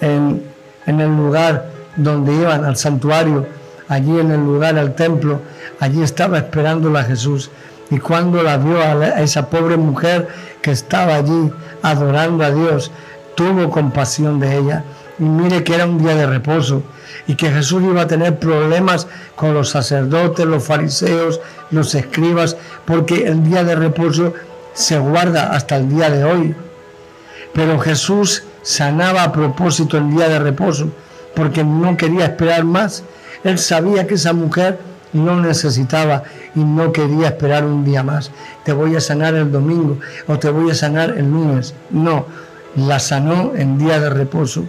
en, 0.00 0.42
el 0.86 1.16
lugar 1.16 1.70
donde 1.96 2.34
iban 2.34 2.64
al 2.64 2.76
santuario, 2.76 3.46
allí 3.88 4.18
en 4.18 4.30
el 4.30 4.40
lugar 4.40 4.78
al 4.78 4.94
templo, 4.94 5.40
allí 5.80 6.02
estaba 6.02 6.38
esperándola 6.38 7.04
Jesús. 7.04 7.50
Y 7.90 7.98
cuando 7.98 8.42
la 8.42 8.58
vio 8.58 8.80
a, 8.80 9.20
esa 9.20 9.48
pobre 9.48 9.76
mujer 9.76 10.28
que 10.62 10.70
estaba 10.70 11.14
allí 11.16 11.50
adorando 11.82 12.44
a 12.44 12.50
Dios, 12.50 12.90
tuvo 13.34 13.70
compasión 13.70 14.40
de 14.40 14.58
ella. 14.58 14.84
Y 15.18 15.24
mire 15.24 15.64
que 15.64 15.74
era 15.74 15.86
un 15.86 15.98
día 15.98 16.14
de 16.14 16.26
reposo 16.26 16.82
y 17.26 17.34
que 17.34 17.50
Jesús 17.50 17.82
iba 17.82 18.02
a 18.02 18.06
tener 18.06 18.38
problemas 18.38 19.08
con 19.34 19.52
los 19.52 19.70
sacerdotes, 19.70 20.46
los 20.46 20.64
fariseos, 20.64 21.40
los 21.70 21.94
escribas, 21.94 22.56
porque 22.84 23.26
el 23.26 23.42
día 23.42 23.64
de 23.64 23.74
reposo 23.74 24.32
se 24.74 24.98
guarda 24.98 25.52
hasta 25.52 25.76
el 25.76 25.88
día 25.88 26.08
de 26.08 26.24
hoy. 26.24 26.54
Pero 27.52 27.78
Jesús 27.80 28.44
sanaba 28.62 29.22
a 29.22 29.32
propósito 29.32 29.98
el 29.98 30.10
día 30.10 30.28
de 30.28 30.38
reposo, 30.38 30.88
porque 31.34 31.64
no 31.64 31.96
quería 31.96 32.26
esperar 32.26 32.64
más. 32.64 33.04
Él 33.44 33.58
sabía 33.58 34.06
que 34.06 34.14
esa 34.14 34.32
mujer 34.32 34.78
no 35.12 35.40
necesitaba 35.40 36.24
y 36.54 36.60
no 36.60 36.92
quería 36.92 37.28
esperar 37.28 37.64
un 37.64 37.84
día 37.84 38.02
más. 38.02 38.30
Te 38.64 38.72
voy 38.72 38.96
a 38.96 39.00
sanar 39.00 39.34
el 39.34 39.50
domingo 39.50 39.98
o 40.26 40.38
te 40.38 40.50
voy 40.50 40.70
a 40.70 40.74
sanar 40.74 41.10
el 41.16 41.30
lunes. 41.30 41.74
No, 41.90 42.26
la 42.76 42.98
sanó 42.98 43.52
en 43.54 43.78
día 43.78 44.00
de 44.00 44.10
reposo. 44.10 44.64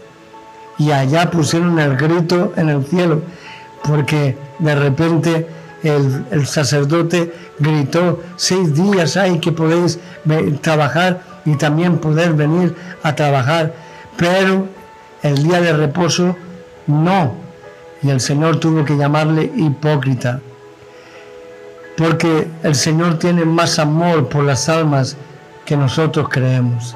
y 0.78 0.92
allá 0.92 1.30
pusieron 1.30 1.78
el 1.78 1.98
grito 1.98 2.54
en 2.56 2.70
el 2.70 2.86
cielo, 2.86 3.22
porque 3.84 4.38
de 4.60 4.76
repente 4.76 5.48
el, 5.84 6.48
sacerdote 6.48 7.34
gritó, 7.60 8.22
seis 8.38 8.74
días 8.74 9.18
hay 9.18 9.40
que 9.40 9.52
podéis 9.52 10.00
trabajar 10.62 11.22
y 11.50 11.56
también 11.56 11.98
poder 11.98 12.34
venir 12.34 12.76
a 13.02 13.16
trabajar, 13.16 13.74
pero 14.18 14.68
el 15.24 15.42
día 15.42 15.60
de 15.62 15.74
reposo 15.74 16.36
no. 16.86 17.34
Y 18.04 18.10
el 18.12 18.22
Señor 18.22 18.60
tuvo 18.60 18.86
que 18.86 18.96
llamarle 18.96 19.52
hipócrita, 19.56 20.42
porque 21.98 22.48
el 22.62 22.76
Señor 22.76 23.18
tiene 23.18 23.46
más 23.46 23.80
amor 23.80 24.30
por 24.30 24.44
las 24.44 24.70
almas 24.70 25.18
que 25.66 25.76
nosotros 25.76 26.30
creemos. 26.30 26.96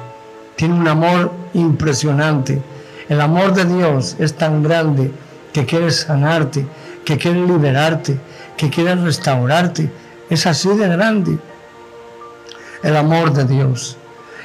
Tiene 0.54 0.74
un 0.74 0.86
amor 0.86 1.32
impresionante. 1.52 2.62
El 3.08 3.20
amor 3.20 3.54
de 3.54 3.64
Dios 3.64 4.14
es 4.20 4.34
tan 4.34 4.62
grande 4.62 5.10
que 5.52 5.66
quiere 5.66 5.90
sanarte, 5.90 6.64
que 7.04 7.18
quiere 7.18 7.44
liberarte, 7.44 8.18
que 8.56 8.70
quiere 8.70 8.94
restaurarte. 8.94 9.90
Es 10.30 10.46
así 10.46 10.68
de 10.68 10.88
grande 10.88 11.38
el 12.84 12.96
amor 12.96 13.32
de 13.32 13.44
Dios. 13.44 13.98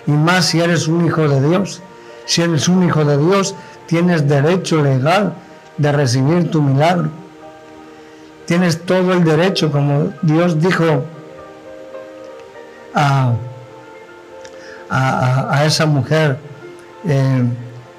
Y 0.08 0.12
más 0.12 0.46
si 0.46 0.60
eres 0.60 0.88
un 0.88 1.06
hijo 1.06 1.28
de 1.28 1.48
Dios. 1.48 1.82
Si 2.26 2.42
eres 2.42 2.68
un 2.68 2.84
hijo 2.84 3.04
de 3.06 3.18
Dios, 3.18 3.56
tienes 3.88 4.28
derecho 4.28 4.84
legal 4.84 5.34
de 5.78 5.92
recibir 5.92 6.52
tu 6.52 6.62
milagro. 6.62 7.10
Tienes 8.46 8.84
todo 8.86 9.14
el 9.14 9.24
derecho, 9.24 9.72
como 9.72 10.12
Dios 10.22 10.60
dijo 10.60 11.04
a, 12.94 13.34
a, 14.90 15.66
esa 15.66 15.86
mujer 15.86 16.38
eh, 17.08 17.44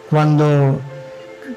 cuando, 0.09 0.80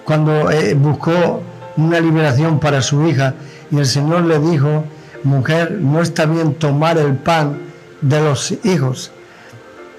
cuando 0.05 0.51
eh, 0.51 0.75
buscó 0.75 1.41
una 1.77 1.99
liberación 1.99 2.59
para 2.59 2.81
su 2.81 3.07
hija 3.07 3.33
y 3.71 3.79
el 3.79 3.85
Señor 3.85 4.25
le 4.25 4.39
dijo, 4.39 4.83
mujer, 5.23 5.71
no 5.71 6.01
está 6.01 6.25
bien 6.25 6.53
tomar 6.53 6.97
el 6.97 7.15
pan 7.15 7.57
de 8.01 8.21
los 8.21 8.53
hijos. 8.63 9.11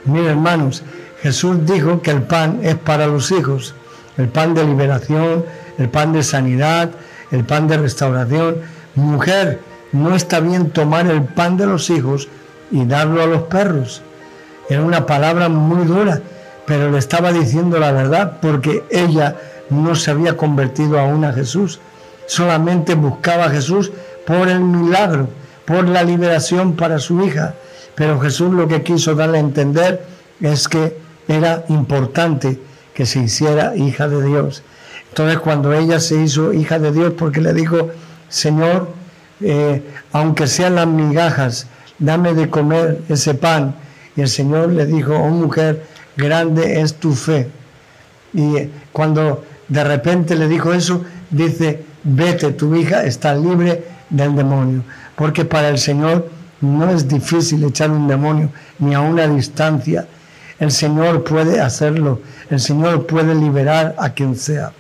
Miren 0.05 0.31
hermanos, 0.31 0.83
Jesús 1.23 1.65
dijo 1.65 2.03
que 2.03 2.11
el 2.11 2.23
pan 2.23 2.61
es 2.63 2.75
para 2.75 3.07
los 3.07 3.31
hijos, 3.31 3.75
el 4.19 4.29
pan 4.29 4.55
de 4.55 4.65
liberación, 4.65 5.45
el 5.79 5.89
pan 5.89 6.13
de 6.13 6.23
sanidad, 6.23 6.91
el 7.31 7.45
pan 7.45 7.67
de 7.67 7.79
restauración. 7.79 8.57
Mujer, 8.95 9.61
no 9.93 10.15
está 10.15 10.41
bien 10.41 10.71
tomar 10.71 11.07
el 11.07 11.23
pan 11.23 11.57
de 11.57 11.67
los 11.67 11.89
hijos 11.89 12.29
y 12.71 12.85
darlo 12.85 13.23
a 13.23 13.27
los 13.27 13.43
perros. 13.45 14.03
Era 14.69 14.83
una 14.83 15.07
palabra 15.07 15.49
muy 15.49 15.87
dura, 15.87 16.21
pero 16.67 16.91
le 16.91 16.99
estaba 16.99 17.33
diciendo 17.33 17.79
la 17.79 17.93
verdad 17.93 18.39
porque 18.43 18.85
ella 18.91 19.37
no 19.71 19.95
se 19.95 20.11
había 20.11 20.37
convertido 20.37 20.99
aún 20.99 21.25
a 21.25 21.33
Jesús, 21.33 21.81
solamente 22.27 22.95
buscaba 22.95 23.47
a 23.47 23.51
Jesús 23.51 23.93
por 24.27 24.49
el 24.49 24.61
milagro, 24.61 25.29
por 25.65 25.89
la 25.89 26.03
liberación 26.03 26.77
para 26.77 26.99
su 26.99 27.23
hija. 27.23 27.55
Pero 27.95 28.21
Jesús 28.21 28.53
lo 28.53 28.67
que 28.69 28.83
quiso 28.83 29.15
darle 29.15 29.39
a 29.39 29.41
entender 29.41 30.05
es 30.41 30.69
que 30.69 30.97
era 31.29 31.65
importante 31.69 32.59
que 32.93 33.07
se 33.07 33.21
hiciera 33.21 33.77
hija 33.77 34.09
de 34.09 34.23
Dios. 34.23 34.63
Entonces 35.09 35.39
cuando 35.39 35.73
ella 35.73 36.01
se 36.01 36.23
hizo 36.23 36.53
hija 36.53 36.79
de 36.79 36.93
Dios, 36.93 37.13
porque 37.17 37.41
le 37.41 37.53
dijo, 37.53 37.91
Señor, 38.29 38.89
eh, 39.41 39.83
aunque 40.13 40.47
sean 40.47 40.75
las 40.77 40.87
migajas, 40.87 41.67
dame 41.99 42.35
de 42.35 42.51
comer 42.51 43.01
ese 43.09 43.35
pan. 43.35 43.77
Y 44.17 44.23
el 44.23 44.29
Señor 44.29 44.71
le 44.71 44.87
dijo, 44.87 45.15
oh 45.15 45.29
mujer, 45.29 45.85
grande 46.17 46.81
es 46.81 46.95
tu 46.95 47.13
fe. 47.13 47.49
Y 48.33 48.69
cuando 48.93 49.45
de 49.69 49.85
repente 49.85 50.37
le 50.37 50.49
dijo 50.49 50.73
eso, 50.73 51.05
dice, 51.31 51.85
vete, 52.03 52.53
tu 52.53 52.75
hija 52.75 53.05
está 53.05 53.35
libre 53.35 53.85
del 54.11 54.35
demonio. 54.35 54.83
Porque 55.17 55.45
para 55.45 55.69
el 55.69 55.79
Señor 55.79 56.29
no 56.65 56.91
es 56.91 57.07
difícil 57.07 57.63
echar 57.65 57.91
un 57.91 58.09
demonio, 58.09 58.51
ni 58.79 58.95
a 58.95 59.01
una 59.01 59.27
distancia. 59.29 60.07
El 60.59 60.71
Señor 60.71 61.25
puede 61.25 61.61
hacerlo, 61.61 62.21
el 62.51 62.61
Señor 62.61 63.07
puede 63.07 63.35
liberar 63.35 63.95
a 63.99 64.11
quien 64.11 64.37
sea. 64.37 64.73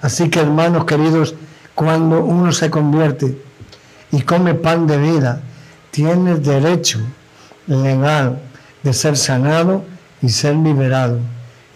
Así 0.00 0.28
que 0.28 0.40
hermanos 0.40 0.84
queridos, 0.84 1.34
cuando 1.74 2.24
uno 2.24 2.52
se 2.52 2.70
convierte 2.70 3.38
y 4.10 4.22
come 4.22 4.54
pan 4.54 4.86
de 4.86 4.98
vida, 4.98 5.40
tiene 5.90 6.34
derecho 6.36 6.98
legal 7.66 8.40
de 8.82 8.92
ser 8.92 9.16
sanado 9.16 9.84
y 10.20 10.28
ser 10.28 10.56
liberado. 10.56 11.18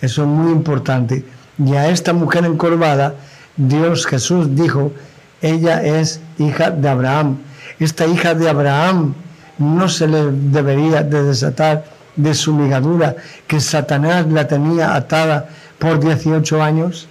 Eso 0.00 0.22
es 0.22 0.28
muy 0.28 0.52
importante. 0.52 1.24
Y 1.58 1.74
a 1.74 1.88
esta 1.88 2.12
mujer 2.12 2.44
encorvada, 2.44 3.14
Dios 3.56 4.06
Jesús 4.06 4.54
dijo, 4.54 4.92
ella 5.40 5.82
es 5.82 6.20
hija 6.38 6.70
de 6.70 6.88
Abraham. 6.88 7.38
Esta 7.78 8.06
hija 8.06 8.34
de 8.34 8.48
Abraham 8.48 9.14
no 9.58 9.88
se 9.88 10.06
le 10.06 10.30
debería 10.30 11.02
de 11.02 11.22
desatar 11.22 11.84
de 12.16 12.34
su 12.34 12.58
ligadura 12.58 13.16
que 13.46 13.60
Satanás 13.60 14.26
la 14.26 14.48
tenía 14.48 14.94
atada 14.94 15.48
por 15.78 16.00
18 16.00 16.62
años. 16.62 17.08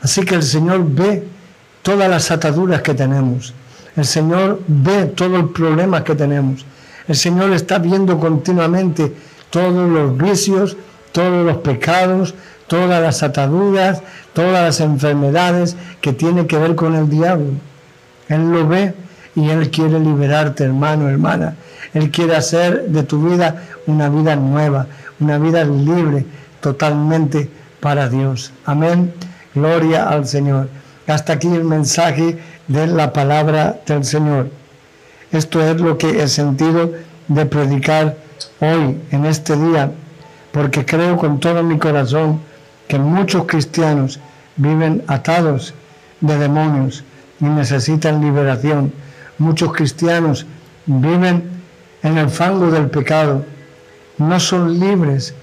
Así 0.00 0.24
que 0.24 0.34
el 0.34 0.42
Señor 0.42 0.84
ve 0.84 1.26
todas 1.82 2.08
las 2.08 2.30
ataduras 2.30 2.82
que 2.82 2.94
tenemos. 2.94 3.54
El 3.96 4.04
Señor 4.04 4.60
ve 4.66 5.06
todo 5.06 5.36
el 5.36 5.50
problema 5.50 6.02
que 6.02 6.14
tenemos. 6.14 6.64
El 7.06 7.16
Señor 7.16 7.52
está 7.52 7.78
viendo 7.78 8.18
continuamente 8.18 9.14
todos 9.50 9.88
los 9.88 10.16
vicios, 10.16 10.76
todos 11.12 11.44
los 11.44 11.58
pecados, 11.58 12.34
todas 12.66 13.02
las 13.02 13.22
ataduras, 13.22 14.02
todas 14.32 14.64
las 14.64 14.80
enfermedades 14.80 15.76
que 16.00 16.12
tienen 16.12 16.46
que 16.46 16.56
ver 16.56 16.74
con 16.74 16.94
el 16.94 17.08
diablo. 17.08 17.50
Él 18.28 18.50
lo 18.50 18.66
ve 18.66 18.94
y 19.34 19.48
Él 19.48 19.70
quiere 19.70 19.98
liberarte, 19.98 20.64
hermano, 20.64 21.08
hermana. 21.08 21.54
Él 21.94 22.10
quiere 22.10 22.36
hacer 22.36 22.86
de 22.88 23.02
tu 23.02 23.30
vida 23.30 23.62
una 23.86 24.08
vida 24.08 24.36
nueva, 24.36 24.86
una 25.20 25.38
vida 25.38 25.64
libre, 25.64 26.24
totalmente 26.60 27.50
para 27.80 28.08
Dios. 28.08 28.52
Amén. 28.64 29.12
Gloria 29.54 30.08
al 30.08 30.26
Señor. 30.26 30.68
Hasta 31.06 31.34
aquí 31.34 31.48
el 31.48 31.64
mensaje 31.64 32.38
de 32.68 32.86
la 32.86 33.12
palabra 33.12 33.80
del 33.86 34.04
Señor. 34.04 34.50
Esto 35.32 35.62
es 35.62 35.80
lo 35.80 35.98
que 35.98 36.22
he 36.22 36.28
sentido 36.28 36.92
de 37.28 37.46
predicar 37.46 38.16
hoy, 38.60 39.00
en 39.10 39.24
este 39.24 39.56
día, 39.56 39.90
porque 40.52 40.84
creo 40.84 41.16
con 41.16 41.40
todo 41.40 41.62
mi 41.62 41.78
corazón 41.78 42.40
que 42.86 42.98
muchos 42.98 43.46
cristianos 43.46 44.20
viven 44.56 45.02
atados 45.06 45.74
de 46.20 46.38
demonios 46.38 47.04
y 47.40 47.44
necesitan 47.44 48.20
liberación. 48.20 48.92
Muchos 49.42 49.72
cristianos 49.72 50.46
viven 50.86 51.42
en 52.04 52.16
el 52.16 52.30
fango 52.30 52.70
del 52.70 52.88
pecado, 52.90 53.44
no 54.18 54.38
son 54.38 54.78
libres, 54.78 55.34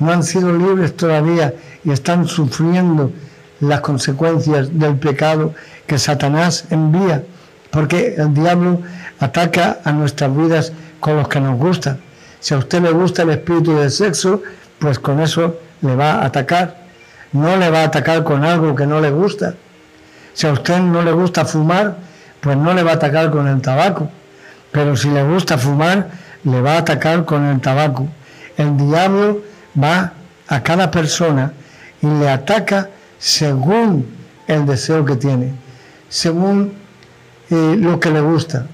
no 0.00 0.10
han 0.10 0.24
sido 0.24 0.50
libres 0.52 0.96
todavía 0.96 1.54
y 1.84 1.92
están 1.92 2.26
sufriendo 2.26 3.12
las 3.60 3.82
consecuencias 3.82 4.76
del 4.76 4.96
pecado 4.96 5.54
que 5.86 5.96
Satanás 5.96 6.64
envía, 6.70 7.22
porque 7.70 8.16
el 8.16 8.34
diablo 8.34 8.80
ataca 9.20 9.78
a 9.84 9.92
nuestras 9.92 10.36
vidas 10.36 10.72
con 10.98 11.16
los 11.16 11.28
que 11.28 11.38
nos 11.38 11.56
gustan. 11.56 12.00
Si 12.40 12.52
a 12.52 12.58
usted 12.58 12.82
le 12.82 12.90
gusta 12.90 13.22
el 13.22 13.30
espíritu 13.30 13.76
del 13.76 13.92
sexo, 13.92 14.42
pues 14.80 14.98
con 14.98 15.20
eso 15.20 15.54
le 15.82 15.94
va 15.94 16.14
a 16.14 16.26
atacar 16.26 16.86
no 17.30 17.56
le 17.56 17.70
va 17.70 17.82
a 17.82 17.84
atacar 17.84 18.24
con 18.24 18.44
algo 18.44 18.74
que 18.74 18.86
no 18.86 19.00
le 19.00 19.10
gusta. 19.10 19.54
Si 20.34 20.48
a 20.48 20.52
usted 20.52 20.80
no 20.80 21.02
le 21.02 21.12
gusta 21.12 21.44
fumar, 21.44 21.96
pues 22.40 22.56
no 22.56 22.74
le 22.74 22.82
va 22.82 22.92
a 22.92 22.94
atacar 22.94 23.30
con 23.30 23.46
el 23.46 23.60
tabaco. 23.60 24.08
Pero 24.72 24.96
si 24.96 25.08
le 25.08 25.22
gusta 25.22 25.58
fumar, 25.58 26.08
le 26.44 26.60
va 26.60 26.74
a 26.74 26.78
atacar 26.78 27.24
con 27.24 27.44
el 27.46 27.60
tabaco. 27.60 28.08
El 28.56 28.76
diablo 28.76 29.42
va 29.80 30.12
a 30.48 30.62
cada 30.62 30.90
persona 30.90 31.52
y 32.02 32.06
le 32.06 32.28
ataca 32.28 32.88
según 33.18 34.06
el 34.46 34.66
deseo 34.66 35.04
que 35.04 35.16
tiene, 35.16 35.52
según 36.08 36.72
eh, 37.50 37.76
lo 37.78 37.98
que 37.98 38.10
le 38.10 38.20
gusta. 38.20 38.66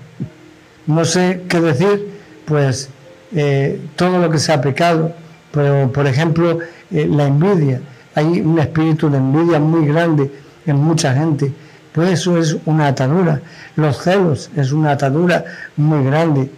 No 0.87 1.05
sé 1.05 1.43
qué 1.49 1.61
decir, 1.61 2.21
pues 2.45 2.91
eh, 3.35 3.81
todo 3.97 4.19
lo 4.19 4.31
que 4.31 4.39
sea 4.39 4.61
pecado, 4.61 5.13
pero 5.53 5.91
por 5.93 6.07
ejemplo 6.07 6.59
eh, 6.91 7.07
la 7.09 7.27
envidia 7.27 7.81
hay 8.15 8.41
un 8.41 8.59
espíritu 8.59 9.11
de 9.11 9.19
envidia 9.19 9.59
muy 9.59 9.87
grande 9.87 10.31
en 10.67 10.77
mucha 10.77 11.15
gente. 11.15 11.53
Pues 11.93 12.11
eso 12.11 12.39
es 12.39 12.57
una 12.65 12.89
atadura. 12.89 13.41
Los 13.77 13.99
celos 13.99 14.51
es 14.57 14.73
una 14.73 14.93
atadura 14.93 15.45
muy 15.77 16.05
grande. 16.05 16.51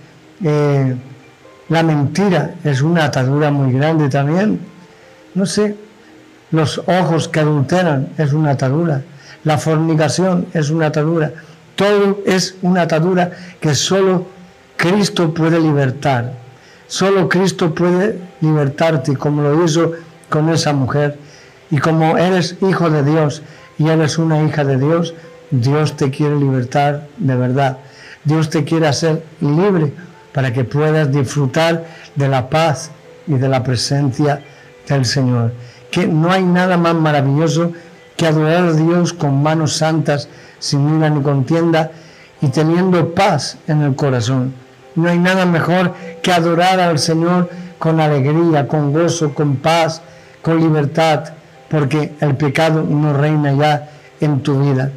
Eh, 0.42 0.94
la 1.68 1.82
mentira 1.82 2.54
es 2.62 2.82
una 2.82 3.04
atadura 3.06 3.50
muy 3.50 3.72
grande 3.72 4.08
también. 4.08 4.60
No 5.34 5.46
sé, 5.46 5.76
los 6.50 6.78
ojos 6.86 7.28
que 7.28 7.40
adulteran 7.40 8.10
es 8.16 8.32
una 8.32 8.52
atadura. 8.52 9.02
La 9.42 9.58
fornicación 9.58 10.46
es 10.52 10.70
una 10.70 10.86
atadura. 10.86 11.32
Todo 11.74 12.20
es 12.24 12.54
una 12.62 12.82
atadura 12.82 13.32
que 13.60 13.74
solo 13.74 14.26
Cristo 14.76 15.34
puede 15.34 15.58
libertar. 15.58 16.32
Solo 16.86 17.28
Cristo 17.28 17.74
puede 17.74 18.20
libertarte, 18.40 19.16
como 19.16 19.42
lo 19.42 19.64
hizo 19.64 19.92
con 20.28 20.50
esa 20.50 20.72
mujer 20.72 21.18
Y 21.70 21.78
como 21.78 22.18
eres 22.18 22.56
hijo 22.60 22.90
de 22.90 23.02
Dios 23.02 23.42
y 23.78 23.88
eres 23.88 24.18
una 24.18 24.42
hija 24.42 24.64
de 24.64 24.78
Dios, 24.78 25.14
Dios 25.50 25.96
te 25.96 26.10
quiere 26.10 26.36
libertar 26.36 27.08
de 27.18 27.36
verdad. 27.36 27.78
Dios 28.24 28.50
te 28.50 28.64
quiere 28.64 28.86
hacer 28.86 29.22
libre 29.40 29.92
para 30.32 30.52
que 30.52 30.64
puedas 30.64 31.12
disfrutar 31.12 31.84
de 32.14 32.28
la 32.28 32.48
paz 32.48 32.90
y 33.26 33.34
de 33.34 33.48
la 33.48 33.62
presencia 33.62 34.42
del 34.88 35.04
Señor. 35.04 35.52
Que 35.90 36.06
no 36.06 36.30
hay 36.32 36.42
nada 36.42 36.76
más 36.76 36.94
maravilloso 36.94 37.72
que 38.16 38.26
adorar 38.26 38.64
a 38.64 38.72
Dios 38.72 39.12
con 39.12 39.42
manos 39.42 39.76
santas, 39.76 40.28
sin 40.58 40.96
ira 40.96 41.10
ni 41.10 41.22
contienda 41.22 41.90
y 42.40 42.48
teniendo 42.48 43.14
paz 43.14 43.58
en 43.68 43.82
el 43.82 43.94
corazón. 43.94 44.54
No 44.94 45.08
hay 45.08 45.18
nada 45.18 45.44
mejor 45.44 45.94
que 46.22 46.32
adorar 46.32 46.80
al 46.80 46.98
Señor 46.98 47.50
con 47.78 48.00
alegría, 48.00 48.66
con 48.66 48.92
gozo, 48.92 49.34
con 49.34 49.56
paz, 49.56 50.00
con 50.42 50.60
libertad, 50.60 51.34
porque 51.74 52.12
el 52.20 52.36
pecado 52.36 52.84
no 52.88 53.12
reina 53.14 53.52
ya 53.52 53.90
en 54.20 54.44
tu 54.44 54.60
vida. 54.60 54.92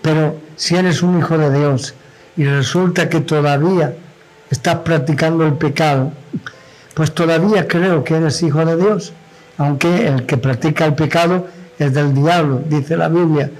Pero 0.00 0.38
si 0.56 0.76
eres 0.76 1.02
un 1.02 1.18
hijo 1.18 1.36
de 1.36 1.52
Dios 1.58 1.94
y 2.38 2.44
resulta 2.44 3.10
que 3.10 3.20
todavía 3.20 3.92
estás 4.48 4.76
practicando 4.76 5.44
el 5.44 5.52
pecado, 5.52 6.10
pues 6.94 7.12
todavía 7.12 7.68
creo 7.68 8.02
que 8.02 8.14
eres 8.14 8.42
hijo 8.42 8.64
de 8.64 8.78
Dios, 8.78 9.12
aunque 9.58 10.06
el 10.06 10.24
que 10.24 10.38
practica 10.38 10.86
el 10.86 10.94
pecado 10.94 11.48
es 11.78 11.92
del 11.92 12.14
diablo, 12.14 12.62
dice 12.66 12.96
la 12.96 13.10
Biblia, 13.10 13.50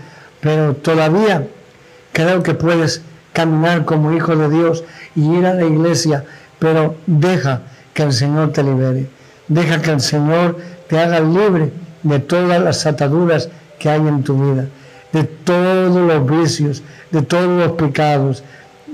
pero 0.40 0.74
todavía 0.74 1.46
creo 2.14 2.42
que 2.42 2.54
puedes 2.54 3.02
caminar 3.34 3.84
como 3.84 4.14
hijo 4.14 4.34
de 4.34 4.48
Dios 4.48 4.82
y 5.14 5.30
ir 5.30 5.44
a 5.44 5.52
la 5.52 5.66
iglesia, 5.66 6.24
pero 6.58 6.94
deja 7.06 7.60
que 7.92 8.04
el 8.04 8.14
Señor 8.14 8.52
te 8.52 8.62
libere, 8.62 9.10
deja 9.46 9.82
que 9.82 9.90
el 9.90 10.00
Señor 10.00 10.56
te 10.88 10.98
haga 10.98 11.20
libre 11.20 11.70
de 12.02 12.18
todas 12.18 12.62
las 12.62 12.86
ataduras 12.86 13.48
que 13.78 13.90
hay 13.90 14.00
en 14.00 14.22
tu 14.22 14.34
vida, 14.34 14.66
de 15.12 15.24
todos 15.24 15.94
los 15.94 16.26
vicios, 16.26 16.82
de 17.10 17.22
todos 17.22 17.48
los 17.48 17.72
pecados 17.72 18.42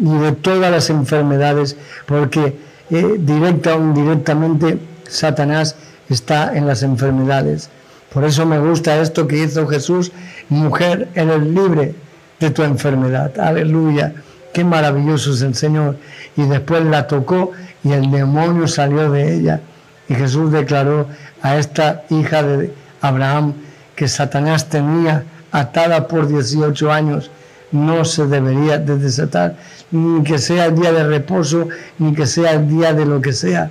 y 0.00 0.10
de 0.18 0.32
todas 0.32 0.70
las 0.70 0.90
enfermedades, 0.90 1.76
porque 2.06 2.56
eh, 2.90 3.16
directa 3.18 3.76
o 3.76 3.80
indirectamente 3.80 4.78
Satanás 5.08 5.76
está 6.08 6.56
en 6.56 6.66
las 6.66 6.82
enfermedades. 6.82 7.70
Por 8.12 8.24
eso 8.24 8.46
me 8.46 8.58
gusta 8.58 9.00
esto 9.00 9.26
que 9.26 9.44
hizo 9.44 9.66
Jesús, 9.66 10.12
mujer, 10.48 11.08
eres 11.14 11.42
libre 11.42 11.94
de 12.40 12.50
tu 12.50 12.62
enfermedad. 12.62 13.38
Aleluya, 13.38 14.14
qué 14.54 14.64
maravilloso 14.64 15.32
es 15.32 15.42
el 15.42 15.54
Señor. 15.54 15.96
Y 16.36 16.42
después 16.46 16.84
la 16.84 17.06
tocó 17.06 17.52
y 17.84 17.92
el 17.92 18.10
demonio 18.10 18.66
salió 18.66 19.10
de 19.10 19.34
ella. 19.34 19.60
Y 20.08 20.14
Jesús 20.14 20.50
declaró 20.50 21.06
a 21.42 21.58
esta 21.58 22.04
hija 22.08 22.42
de 22.42 22.72
Abraham 23.00 23.54
que 23.96 24.08
Satanás 24.08 24.68
tenía 24.68 25.24
atada 25.50 26.06
por 26.06 26.28
18 26.28 26.92
años, 26.92 27.30
no 27.72 28.04
se 28.04 28.26
debería 28.26 28.78
de 28.78 28.96
desatar, 28.96 29.56
ni 29.90 30.22
que 30.22 30.38
sea 30.38 30.66
el 30.66 30.76
día 30.76 30.92
de 30.92 31.04
reposo, 31.04 31.68
ni 31.98 32.14
que 32.14 32.26
sea 32.26 32.52
el 32.52 32.68
día 32.68 32.92
de 32.92 33.04
lo 33.04 33.20
que 33.20 33.32
sea. 33.32 33.70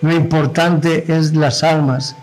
Lo 0.00 0.12
importante 0.12 1.04
es 1.08 1.34
las 1.34 1.62
almas, 1.64 2.16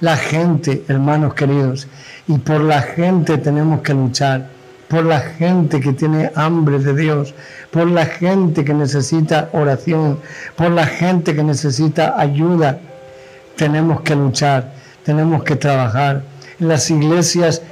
la 0.00 0.16
gente, 0.16 0.84
hermanos 0.88 1.34
queridos, 1.34 1.86
y 2.26 2.38
por 2.38 2.60
la 2.60 2.80
gente 2.80 3.38
tenemos 3.38 3.80
que 3.82 3.94
luchar, 3.94 4.48
por 4.88 5.04
la 5.04 5.20
gente 5.20 5.80
que 5.80 5.92
tiene 5.92 6.30
hambre 6.34 6.78
de 6.78 6.94
Dios, 6.94 7.34
por 7.70 7.88
la 7.88 8.06
gente 8.06 8.64
que 8.64 8.74
necesita 8.74 9.48
oración, 9.52 10.20
por 10.56 10.70
la 10.70 10.86
gente 10.86 11.34
que 11.34 11.42
necesita 11.42 12.18
ayuda. 12.18 12.78
Tenemos 13.56 14.02
que 14.02 14.14
luchar, 14.14 14.72
tenemos 15.04 15.44
que 15.44 15.56
trabajar. 15.56 16.22
En 16.60 16.68
las 16.68 16.90
iglesias, 16.90 17.62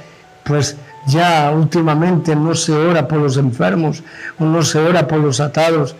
pues 0.43 0.75
ya 1.07 1.51
últimamente 1.51 2.35
no 2.35 2.55
se 2.55 2.73
ora 2.73 3.07
por 3.07 3.19
los 3.19 3.37
enfermos, 3.37 4.03
o 4.39 4.45
no 4.45 4.63
se 4.63 4.79
ora 4.79 5.07
por 5.07 5.19
los 5.19 5.39
atados, 5.39 5.95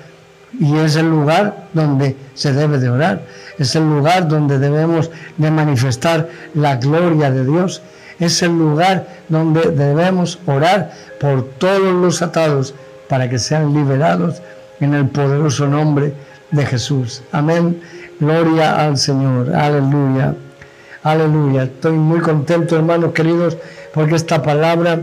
y 0.60 0.78
es 0.78 0.96
el 0.96 1.10
lugar 1.10 1.67
donde 1.74 2.15
se 2.36 2.54
debe 2.54 2.78
de 2.78 2.89
orar, 2.89 3.24
es 3.58 3.76
el 3.76 3.84
lugar 3.84 4.28
donde 4.28 4.60
debemos 4.60 5.10
de 5.38 5.52
manifestar 5.52 6.30
la 6.54 6.76
gloria 6.78 7.32
de 7.32 7.46
Dios, 7.46 7.82
es 8.19 8.41
el 8.43 8.58
lugar 8.58 9.08
donde 9.30 9.72
debemos 9.72 10.39
orar 10.46 10.91
por 11.19 11.43
todos 11.58 11.93
los 11.93 12.22
atados 12.22 12.74
para 13.10 13.30
que 13.30 13.39
sean 13.39 13.74
liberados 13.74 14.41
en 14.80 14.93
el 14.93 15.08
poderoso 15.08 15.67
nombre 15.67 16.13
de 16.52 16.65
Jesús. 16.65 17.24
Amén. 17.32 17.82
Gloria 18.19 18.86
al 18.86 18.98
Señor. 18.98 19.54
Aleluya. 19.54 20.36
Aleluya. 21.04 21.63
Estoy 21.63 21.94
muy 21.94 22.22
contento, 22.22 22.78
hermanos 22.78 23.12
queridos, 23.12 23.58
porque 23.94 24.16
esta 24.16 24.42
palabra 24.42 25.02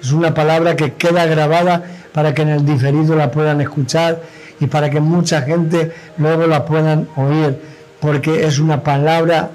es 0.00 0.12
una 0.12 0.32
palabra 0.32 0.76
que 0.76 0.92
queda 0.92 1.26
grabada 1.26 1.82
para 2.12 2.32
que 2.32 2.42
en 2.42 2.50
el 2.50 2.64
diferido 2.64 3.16
la 3.16 3.32
puedan 3.32 3.60
escuchar 3.60 4.22
y 4.60 4.66
para 4.68 4.88
que 4.88 5.00
mucha 5.00 5.42
gente 5.42 5.92
luego 6.16 6.46
la 6.46 6.64
puedan 6.64 7.08
oír, 7.16 7.58
porque 8.00 8.46
es 8.46 8.60
una 8.60 8.84
palabra 8.84 9.50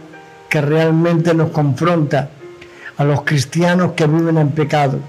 que 0.49 0.59
realmente 0.59 1.33
nos 1.33 1.51
confronta 1.51 2.29
a 2.97 3.05
los 3.05 3.21
cristianos 3.21 3.93
que 3.93 4.07
viven 4.07 4.37
en 4.37 4.49
pecado, 4.49 4.99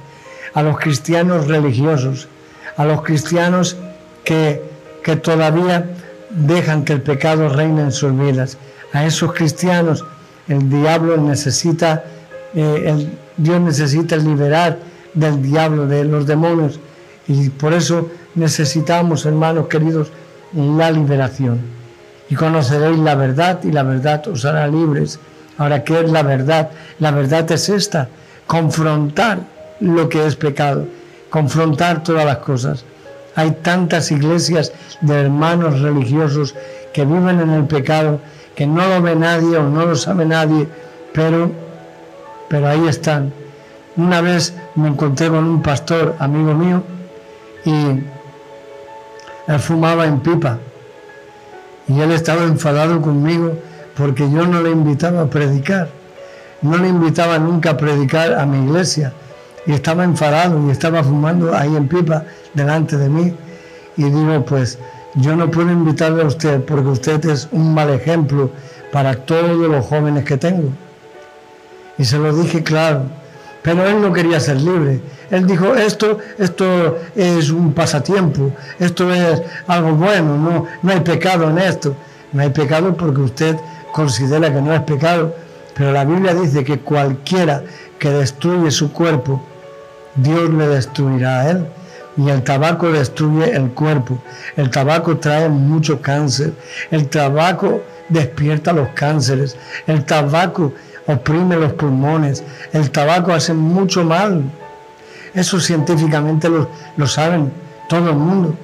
a 0.55 0.63
los 0.63 0.79
cristianos 0.79 1.49
religiosos, 1.49 2.29
a 2.77 2.85
los 2.85 3.03
cristianos 3.03 3.77
que, 4.23 4.63
que 5.03 5.17
todavía 5.17 5.91
dejan 6.31 6.85
que 6.85 6.93
el 6.93 7.03
pecado 7.03 7.49
reine 7.49 7.83
en 7.83 7.93
sus 7.93 8.17
vidas. 8.17 8.59
A 8.93 9.05
esos 9.05 9.33
cristianos 9.33 10.05
el 10.49 10.69
diablo 10.71 11.17
necesita, 11.17 12.05
eh, 12.55 13.09
Dios 13.37 13.61
necesita 13.61 14.17
liberar 14.17 14.79
del 15.15 15.43
diablo, 15.43 15.87
de 15.87 16.05
los 16.05 16.27
demonios. 16.27 16.81
Y 17.27 17.51
por 17.51 17.75
eso 17.75 18.11
necesitamos, 18.35 19.27
hermanos 19.27 19.69
queridos, 19.69 20.09
la 20.53 20.91
liberación. 20.91 21.61
Y 22.31 22.35
conoceréis 22.35 22.99
la 22.99 23.15
verdad 23.15 23.61
y 23.63 23.73
la 23.73 23.83
verdad 23.83 24.27
os 24.29 24.45
hará 24.45 24.67
libres. 24.67 25.19
Ahora, 25.59 25.85
¿qué 25.85 26.01
es 26.01 26.11
la 26.11 26.23
verdad? 26.23 26.71
La 26.99 27.11
verdad 27.11 27.51
es 27.53 27.69
esta, 27.69 28.09
confrontar 28.47 29.41
lo 29.81 30.09
que 30.09 30.27
es 30.27 30.37
pecado, 30.37 30.87
confrontar 31.31 32.03
todas 32.03 32.25
las 32.25 32.39
cosas. 32.39 32.85
Hay 33.35 33.53
tantas 33.63 34.11
iglesias 34.11 34.73
de 35.01 35.21
hermanos 35.21 35.81
religiosos 35.81 36.55
que 36.93 37.05
viven 37.05 37.41
en 37.41 37.51
el 37.51 37.65
pecado, 37.65 38.21
que 38.59 38.67
no 38.67 38.89
lo 38.89 39.01
ve 39.01 39.15
nadie 39.15 39.57
o 39.57 39.63
no 39.63 39.87
lo 39.87 39.95
sabe 39.95 40.27
nadie, 40.27 40.67
pero, 41.15 41.49
pero 42.49 42.67
ahí 42.67 42.89
están. 42.89 43.33
Una 43.97 44.21
vez 44.21 44.53
me 44.75 44.89
encontré 44.89 45.29
con 45.29 45.45
un 45.45 45.63
pastor, 45.63 46.17
amigo 46.19 46.55
mío, 46.55 46.83
y 47.65 47.71
él 49.47 49.61
fumaba 49.61 50.07
en 50.07 50.19
pipa. 50.19 50.59
Y 51.87 52.01
él 52.01 52.11
estaba 52.11 52.43
enfadado 52.43 53.01
conmigo 53.01 53.53
porque 53.97 54.29
yo 54.29 54.45
no 54.45 54.61
le 54.61 54.73
invitaba 54.73 55.21
a 55.21 55.27
predicar. 55.27 55.89
No 56.61 56.79
le 56.79 56.89
invitaba 56.89 57.39
nunca 57.39 57.71
a 57.71 57.77
predicar 57.77 58.35
a 58.35 58.45
mi 58.45 58.67
iglesia. 58.67 59.13
Y 59.67 59.73
estaba 59.73 60.03
enfadado 60.03 60.67
y 60.67 60.73
estaba 60.73 61.05
fumando 61.05 61.55
ahí 61.55 61.77
en 61.77 61.87
pipa 61.87 62.25
delante 62.55 62.97
de 62.97 63.09
mí. 63.09 63.33
Y 63.97 64.03
digo, 64.03 64.45
pues 64.45 64.81
yo 65.15 65.37
no 65.37 65.51
puedo 65.51 65.71
invitarle 65.71 66.23
a 66.23 66.27
usted 66.27 66.63
porque 66.65 66.89
usted 66.89 67.25
es 67.27 67.49
un 67.51 67.75
mal 67.75 67.91
ejemplo 67.91 68.51
para 68.93 69.15
todos 69.15 69.57
los 69.57 69.85
jóvenes 69.87 70.25
que 70.25 70.37
tengo. 70.37 70.71
Y 71.99 72.05
se 72.05 72.19
lo 72.19 72.35
dije 72.35 72.63
claro. 72.63 73.03
Pero 73.63 73.85
él 73.87 74.01
no 74.01 74.13
quería 74.13 74.39
ser 74.41 74.61
libre. 74.61 75.01
Él 75.31 75.47
dijo, 75.47 75.75
esto, 75.75 76.19
esto 76.39 76.97
es 77.15 77.51
un 77.51 77.73
pasatiempo, 77.75 78.51
esto 78.79 79.13
es 79.13 79.43
algo 79.67 79.93
bueno, 79.93 80.39
no, 80.39 80.65
no 80.81 80.93
hay 80.93 81.01
pecado 81.01 81.51
en 81.51 81.59
esto. 81.59 81.95
No 82.33 82.43
hay 82.43 82.51
pecado 82.51 82.97
porque 82.97 83.21
usted 83.21 83.57
considera 83.93 84.53
que 84.53 84.61
no 84.61 84.75
es 84.75 84.83
pecado, 84.83 85.35
pero 85.75 85.93
la 85.93 86.05
Biblia 86.05 86.35
dice 86.35 86.63
que 86.63 86.79
cualquiera 86.79 87.63
que 87.99 88.11
destruye 88.11 88.71
su 88.71 88.93
cuerpo, 88.93 89.43
Dios 90.17 90.51
le 90.51 90.69
destruirá 90.69 91.41
a 91.41 91.51
él. 91.51 91.67
Y 92.19 92.29
el 92.29 92.43
tabaco 92.43 92.91
destruye 92.91 93.55
el 93.55 93.71
cuerpo. 93.71 94.21
El 94.57 94.71
tabaco 94.71 95.17
trae 95.17 95.49
mucho 95.49 96.03
cáncer. 96.03 96.53
El 96.91 97.09
tabaco 97.09 97.81
despierta 98.09 98.73
los 98.73 98.89
cánceres. 98.89 99.57
El 99.87 100.05
tabaco 100.05 100.73
oprime 101.07 101.57
los 101.57 101.73
pulmones. 101.75 102.43
El 102.73 102.91
tabaco 102.91 103.33
hace 103.33 103.55
mucho 103.55 104.05
mal. 104.05 104.43
Eso 105.33 105.61
científicamente 105.61 106.49
lo, 106.49 107.07
saben 107.07 107.53
todo 107.89 108.11
el 108.11 108.17
mundo. 108.17 108.55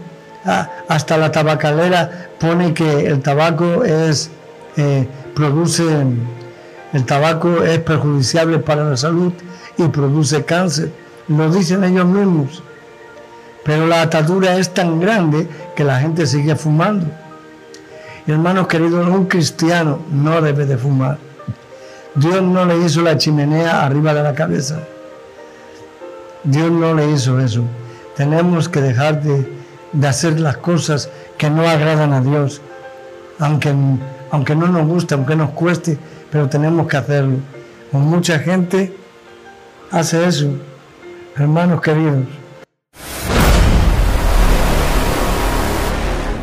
Ah, 0.44 0.68
hasta 0.88 1.16
la 1.16 1.30
tabacalera 1.30 2.28
pone 2.38 2.74
que 2.74 3.06
el 3.06 3.22
tabaco 3.22 3.84
es 3.84 4.30
eh, 4.76 5.08
produce 5.34 5.84
el 6.92 7.04
tabaco 7.06 7.62
es 7.64 7.80
perjudiciable 7.80 8.58
para 8.58 8.84
la 8.84 8.96
salud 8.96 9.32
y 9.76 9.88
produce 9.88 10.44
cáncer. 10.44 10.92
Lo 11.26 11.50
dicen 11.50 11.82
ellos 11.82 12.06
mismos. 12.06 12.62
Pero 13.64 13.86
la 13.86 14.02
atadura 14.02 14.56
es 14.56 14.72
tan 14.72 15.00
grande 15.00 15.48
que 15.74 15.84
la 15.84 16.00
gente 16.00 16.26
sigue 16.26 16.54
fumando. 16.54 17.06
Y 18.26 18.32
hermanos 18.32 18.68
queridos, 18.68 19.08
un 19.08 19.26
cristiano 19.26 20.00
no 20.10 20.40
debe 20.40 20.66
de 20.66 20.76
fumar. 20.76 21.18
Dios 22.14 22.42
no 22.42 22.64
le 22.64 22.78
hizo 22.78 23.02
la 23.02 23.18
chimenea 23.18 23.84
arriba 23.84 24.14
de 24.14 24.22
la 24.22 24.34
cabeza. 24.34 24.80
Dios 26.44 26.70
no 26.70 26.94
le 26.94 27.10
hizo 27.10 27.40
eso. 27.40 27.64
Tenemos 28.16 28.68
que 28.68 28.80
dejar 28.80 29.22
de, 29.22 29.52
hacer 30.06 30.38
las 30.38 30.58
cosas 30.58 31.08
que 31.38 31.50
no 31.50 31.68
agradan 31.68 32.12
a 32.12 32.20
Dios, 32.20 32.60
aunque, 33.38 33.74
aunque 34.30 34.54
no 34.54 34.68
nos 34.68 34.86
guste, 34.86 35.14
aunque 35.14 35.34
nos 35.34 35.50
cueste, 35.50 35.98
pero 36.30 36.48
tenemos 36.48 36.86
que 36.86 36.96
hacerlo. 36.96 37.38
Mucha 37.92 38.38
gente 38.38 38.94
hace 39.90 40.24
eso, 40.26 40.50
hermanos 41.36 41.80
queridos. 41.80 42.24